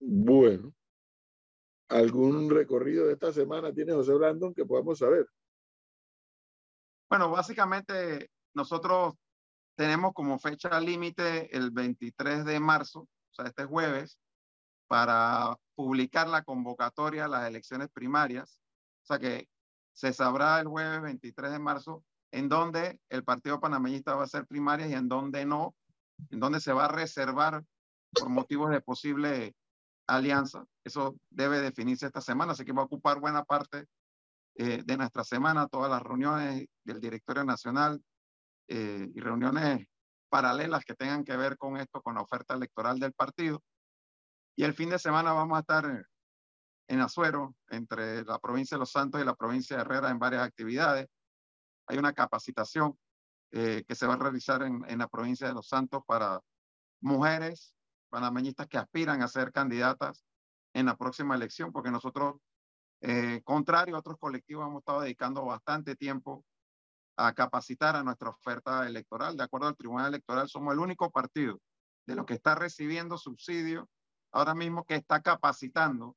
Bueno. 0.00 0.74
¿Algún 1.88 2.48
recorrido 2.48 3.06
de 3.06 3.12
esta 3.12 3.32
semana 3.32 3.72
tiene 3.72 3.92
José 3.92 4.14
Blandón 4.14 4.54
que 4.54 4.64
podamos 4.64 4.98
saber? 4.98 5.28
Bueno, 7.10 7.30
básicamente 7.30 8.30
nosotros 8.54 9.14
tenemos 9.76 10.14
como 10.14 10.38
fecha 10.38 10.80
límite 10.80 11.54
el 11.54 11.70
23 11.70 12.46
de 12.46 12.58
marzo, 12.58 13.00
o 13.00 13.34
sea, 13.34 13.44
este 13.44 13.66
jueves, 13.66 14.18
para 14.86 15.54
publicar 15.74 16.28
la 16.28 16.42
convocatoria 16.42 17.26
a 17.26 17.28
las 17.28 17.46
elecciones 17.46 17.90
primarias. 17.90 18.58
O 19.02 19.06
sea 19.06 19.18
que 19.18 19.48
se 19.92 20.14
sabrá 20.14 20.60
el 20.60 20.68
jueves 20.68 21.02
23 21.02 21.52
de 21.52 21.58
marzo 21.58 22.02
en 22.32 22.48
dónde 22.48 22.98
el 23.10 23.24
Partido 23.24 23.60
Panameñista 23.60 24.14
va 24.14 24.22
a 24.22 24.24
hacer 24.24 24.46
primarias 24.46 24.90
y 24.90 24.94
en 24.94 25.08
dónde 25.08 25.44
no, 25.44 25.74
en 26.30 26.40
dónde 26.40 26.60
se 26.60 26.72
va 26.72 26.86
a 26.86 26.88
reservar 26.88 27.62
por 28.12 28.28
motivos 28.28 28.70
de 28.70 28.80
posible 28.80 29.54
alianza. 30.06 30.64
Eso 30.84 31.16
debe 31.30 31.60
definirse 31.60 32.06
esta 32.06 32.20
semana, 32.20 32.52
así 32.52 32.64
que 32.64 32.72
va 32.72 32.82
a 32.82 32.86
ocupar 32.86 33.20
buena 33.20 33.44
parte 33.44 33.86
eh, 34.54 34.82
de 34.84 34.96
nuestra 34.96 35.24
semana, 35.24 35.68
todas 35.68 35.90
las 35.90 36.02
reuniones 36.02 36.66
del 36.84 37.00
directorio 37.00 37.44
nacional 37.44 38.02
eh, 38.68 39.10
y 39.14 39.20
reuniones 39.20 39.86
paralelas 40.28 40.84
que 40.84 40.94
tengan 40.94 41.24
que 41.24 41.36
ver 41.36 41.58
con 41.58 41.76
esto, 41.76 42.00
con 42.00 42.14
la 42.14 42.22
oferta 42.22 42.54
electoral 42.54 42.98
del 42.98 43.12
partido. 43.12 43.62
Y 44.56 44.64
el 44.64 44.74
fin 44.74 44.90
de 44.90 44.98
semana 44.98 45.32
vamos 45.32 45.56
a 45.56 45.60
estar 45.60 46.06
en 46.88 47.00
Azuero, 47.00 47.54
entre 47.68 48.24
la 48.24 48.38
provincia 48.38 48.76
de 48.76 48.80
Los 48.80 48.90
Santos 48.90 49.20
y 49.20 49.24
la 49.24 49.34
provincia 49.34 49.76
de 49.76 49.82
Herrera, 49.82 50.10
en 50.10 50.18
varias 50.18 50.42
actividades. 50.42 51.06
Hay 51.86 51.98
una 51.98 52.12
capacitación 52.12 52.98
eh, 53.50 53.84
que 53.86 53.94
se 53.94 54.06
va 54.06 54.14
a 54.14 54.18
realizar 54.18 54.62
en, 54.62 54.98
la 54.98 55.08
provincia 55.08 55.46
de 55.46 55.54
Los 55.54 55.68
Santos 55.68 56.02
para 56.06 56.40
mujeres 57.00 57.74
panameñistas 58.08 58.66
que 58.68 58.78
aspiran 58.78 59.22
a 59.22 59.28
ser 59.28 59.52
candidatas 59.52 60.24
en 60.74 60.86
la 60.86 60.96
próxima 60.96 61.34
elección, 61.34 61.72
porque 61.72 61.90
nosotros 61.90 62.36
eh, 63.00 63.42
contrario 63.42 63.96
a 63.96 63.98
otros 63.98 64.16
colectivos, 64.16 64.66
hemos 64.66 64.80
estado 64.80 65.00
dedicando 65.00 65.44
bastante 65.44 65.96
tiempo 65.96 66.44
a 67.16 67.32
capacitar 67.34 67.96
a 67.96 68.02
nuestra 68.04 68.30
oferta 68.30 68.86
electoral. 68.86 69.36
De 69.36 69.42
acuerdo 69.42 69.66
al 69.66 69.76
Tribunal 69.76 70.08
Electoral, 70.08 70.48
somos 70.48 70.72
el 70.72 70.78
único 70.78 71.10
partido 71.10 71.60
de 72.06 72.14
los 72.14 72.24
que 72.26 72.34
está 72.34 72.54
recibiendo 72.54 73.18
subsidio 73.18 73.88
ahora 74.32 74.54
mismo 74.54 74.84
que 74.84 74.94
está 74.94 75.20
capacitando 75.20 76.16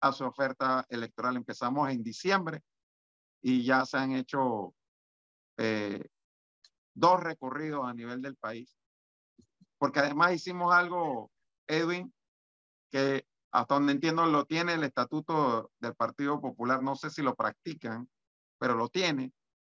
a 0.00 0.12
su 0.12 0.24
oferta 0.24 0.86
electoral. 0.88 1.36
Empezamos 1.36 1.90
en 1.90 2.02
diciembre 2.02 2.62
y 3.42 3.64
ya 3.64 3.84
se 3.84 3.98
han 3.98 4.12
hecho 4.12 4.74
eh, 5.62 6.08
dos 6.94 7.20
recorridos 7.20 7.86
a 7.86 7.92
nivel 7.92 8.22
del 8.22 8.36
país. 8.36 8.78
Porque 9.78 10.00
además 10.00 10.32
hicimos 10.32 10.72
algo, 10.74 11.30
Edwin, 11.68 12.12
que 12.90 13.26
hasta 13.52 13.74
donde 13.74 13.92
entiendo 13.92 14.24
lo 14.24 14.46
tiene 14.46 14.74
el 14.74 14.84
estatuto 14.84 15.70
del 15.78 15.94
Partido 15.94 16.40
Popular, 16.40 16.82
no 16.82 16.96
sé 16.96 17.10
si 17.10 17.20
lo 17.20 17.34
practican, 17.34 18.08
pero 18.58 18.74
lo 18.74 18.88
tiene, 18.88 19.32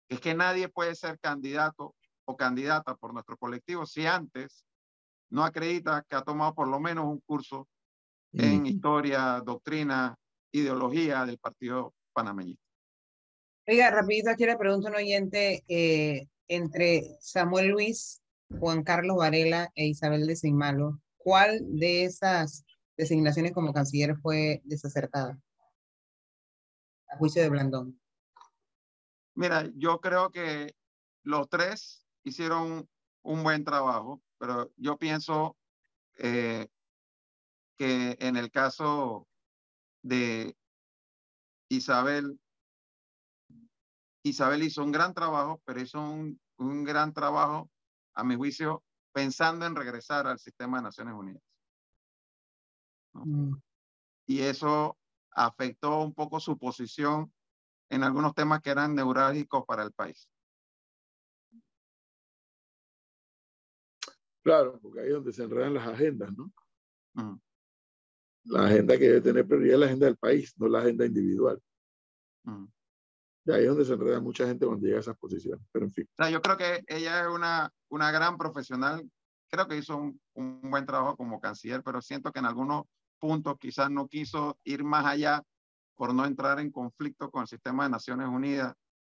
es 0.10 0.20
que 0.20 0.34
nadie 0.34 0.70
puede 0.70 0.96
ser 0.96 1.20
candidato 1.20 1.96
o 2.26 2.36
candidata 2.36 2.96
por 2.96 3.14
nuestro 3.14 3.38
colectivo 3.38 3.86
si 3.86 4.08
antes 4.08 4.66
no 5.30 5.44
acredita 5.44 6.04
que 6.08 6.16
ha 6.16 6.24
tomado 6.24 6.56
por 6.56 6.68
lo 6.68 6.80
menos 6.80 7.06
un 7.06 7.20
curso 7.20 7.68
en 8.34 8.66
historia, 8.66 9.42
doctrina, 9.46 10.16
ideología 10.52 11.26
del 11.26 11.38
Partido 11.38 11.94
Panameñista. 12.12 12.65
Oiga, 13.68 13.90
rapidito, 13.90 14.30
aquí 14.30 14.46
le 14.46 14.58
pregunto 14.58 14.88
a 14.88 14.92
un 14.92 14.98
oyente, 14.98 15.64
eh, 15.68 16.28
entre 16.48 17.18
Samuel 17.20 17.70
Luis, 17.70 18.22
Juan 18.60 18.84
Carlos 18.84 19.18
Varela 19.18 19.72
e 19.74 19.88
Isabel 19.88 20.28
de 20.28 20.52
Malo, 20.52 21.02
¿cuál 21.18 21.60
de 21.64 22.04
esas 22.04 22.64
designaciones 22.96 23.54
como 23.54 23.74
canciller 23.74 24.18
fue 24.18 24.62
desacertada? 24.66 25.40
A 27.10 27.18
juicio 27.18 27.42
de 27.42 27.50
Blandón. 27.50 28.00
Mira, 29.34 29.68
yo 29.76 30.00
creo 30.00 30.30
que 30.30 30.76
los 31.24 31.50
tres 31.50 32.06
hicieron 32.24 32.88
un 33.24 33.42
buen 33.42 33.64
trabajo, 33.64 34.22
pero 34.38 34.72
yo 34.78 35.00
pienso 35.00 35.58
eh, 36.18 36.68
que 37.80 38.16
en 38.20 38.38
el 38.38 38.52
caso 38.52 39.28
de 40.04 40.56
Isabel, 41.68 42.40
Isabel 44.26 44.64
hizo 44.64 44.84
un 44.84 44.92
gran 44.92 45.14
trabajo, 45.14 45.62
pero 45.66 45.80
hizo 45.80 46.02
un, 46.02 46.40
un 46.58 46.84
gran 46.84 47.14
trabajo, 47.14 47.70
a 48.16 48.24
mi 48.24 48.36
juicio, 48.36 48.84
pensando 49.14 49.68
en 49.68 49.76
regresar 49.76 50.26
al 50.26 50.40
sistema 50.40 50.78
de 50.78 50.84
Naciones 50.84 51.14
Unidas. 51.14 51.44
Mm. 53.14 53.54
Y 54.26 54.42
eso 54.42 54.98
afectó 55.32 56.02
un 56.02 56.14
poco 56.14 56.40
su 56.40 56.58
posición 56.58 57.32
en 57.90 58.04
algunos 58.04 58.34
temas 58.34 58.62
que 58.62 58.72
eran 58.72 58.96
neurálgicos 58.96 59.64
para 59.66 59.84
el 59.84 59.92
país. 59.92 60.28
Claro, 64.42 64.80
porque 64.82 65.02
ahí 65.02 65.08
es 65.08 65.14
donde 65.14 65.34
se 65.34 65.44
enredan 65.44 65.76
las 65.76 65.88
agendas, 65.88 66.32
¿no? 66.36 66.52
Mm. 67.14 67.40
La 68.46 68.66
agenda 68.66 68.98
que 68.98 69.06
debe 69.06 69.22
tener 69.22 69.48
prioridad 69.48 69.76
es 69.76 69.80
la 69.80 69.86
agenda 69.86 70.06
del 70.08 70.18
país, 70.18 70.54
no 70.58 70.68
la 70.68 70.80
agenda 70.80 71.06
individual. 71.06 71.62
Mm. 72.44 72.66
Y 73.46 73.52
ahí 73.52 73.62
es 73.62 73.68
donde 73.68 73.86
se 73.86 73.94
enreda 73.94 74.20
mucha 74.20 74.48
gente 74.48 74.66
cuando 74.66 74.86
llega 74.86 74.98
a 74.98 75.02
esas 75.02 75.18
posiciones. 75.18 75.66
Pero 75.72 75.86
en 75.86 75.92
fin. 75.92 76.08
O 76.12 76.16
sea, 76.16 76.30
yo 76.30 76.42
creo 76.42 76.58
que 76.58 76.84
ella 76.88 77.22
es 77.22 77.28
una, 77.28 77.72
una 77.90 78.12
gran 78.12 78.38
profesional. 78.38 79.08
Creo 79.50 79.68
que 79.68 79.78
hizo 79.78 79.96
un, 79.98 80.20
un 80.34 80.62
buen 80.70 80.86
trabajo 80.86 81.16
como 81.16 81.40
canciller, 81.40 81.84
pero 81.84 82.02
siento 82.02 82.32
que 82.32 82.40
en 82.40 82.46
algunos 82.46 82.86
puntos 83.20 83.58
quizás 83.60 83.92
no 83.92 84.08
quiso 84.08 84.58
ir 84.64 84.84
más 84.84 85.06
allá 85.06 85.44
por 85.96 86.14
no 86.14 86.26
entrar 86.26 86.60
en 86.60 86.72
conflicto 86.72 87.30
con 87.32 87.44
el 87.44 87.48
sistema 87.48 87.84
de 87.84 87.92
Naciones 87.92 88.28
Unidas 88.28 88.74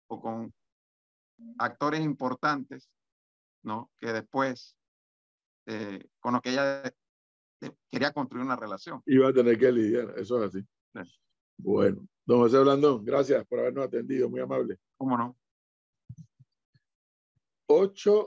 o 0.08 0.20
con 0.20 0.52
actores 1.58 2.00
importantes, 2.00 2.88
¿no? 3.62 3.90
Que 4.00 4.12
después, 4.12 4.76
eh, 5.66 6.06
con 6.20 6.34
lo 6.34 6.40
que 6.40 6.50
ella 6.50 6.82
eh, 7.60 7.70
quería 7.90 8.12
construir 8.12 8.44
una 8.44 8.56
relación. 8.56 9.02
Iba 9.06 9.28
a 9.28 9.32
tener 9.32 9.58
que 9.58 9.72
lidiar, 9.72 10.14
eso 10.18 10.42
es 10.42 10.54
así. 10.54 10.66
Sí. 11.04 11.20
Bueno, 11.58 12.06
don 12.30 12.38
José 12.38 12.60
Blandón, 12.60 13.04
gracias 13.04 13.44
por 13.44 13.58
habernos 13.58 13.86
atendido, 13.86 14.30
muy 14.30 14.38
amable. 14.38 14.78
¿Cómo 14.96 15.18
no? 15.18 15.36
8 17.66 18.18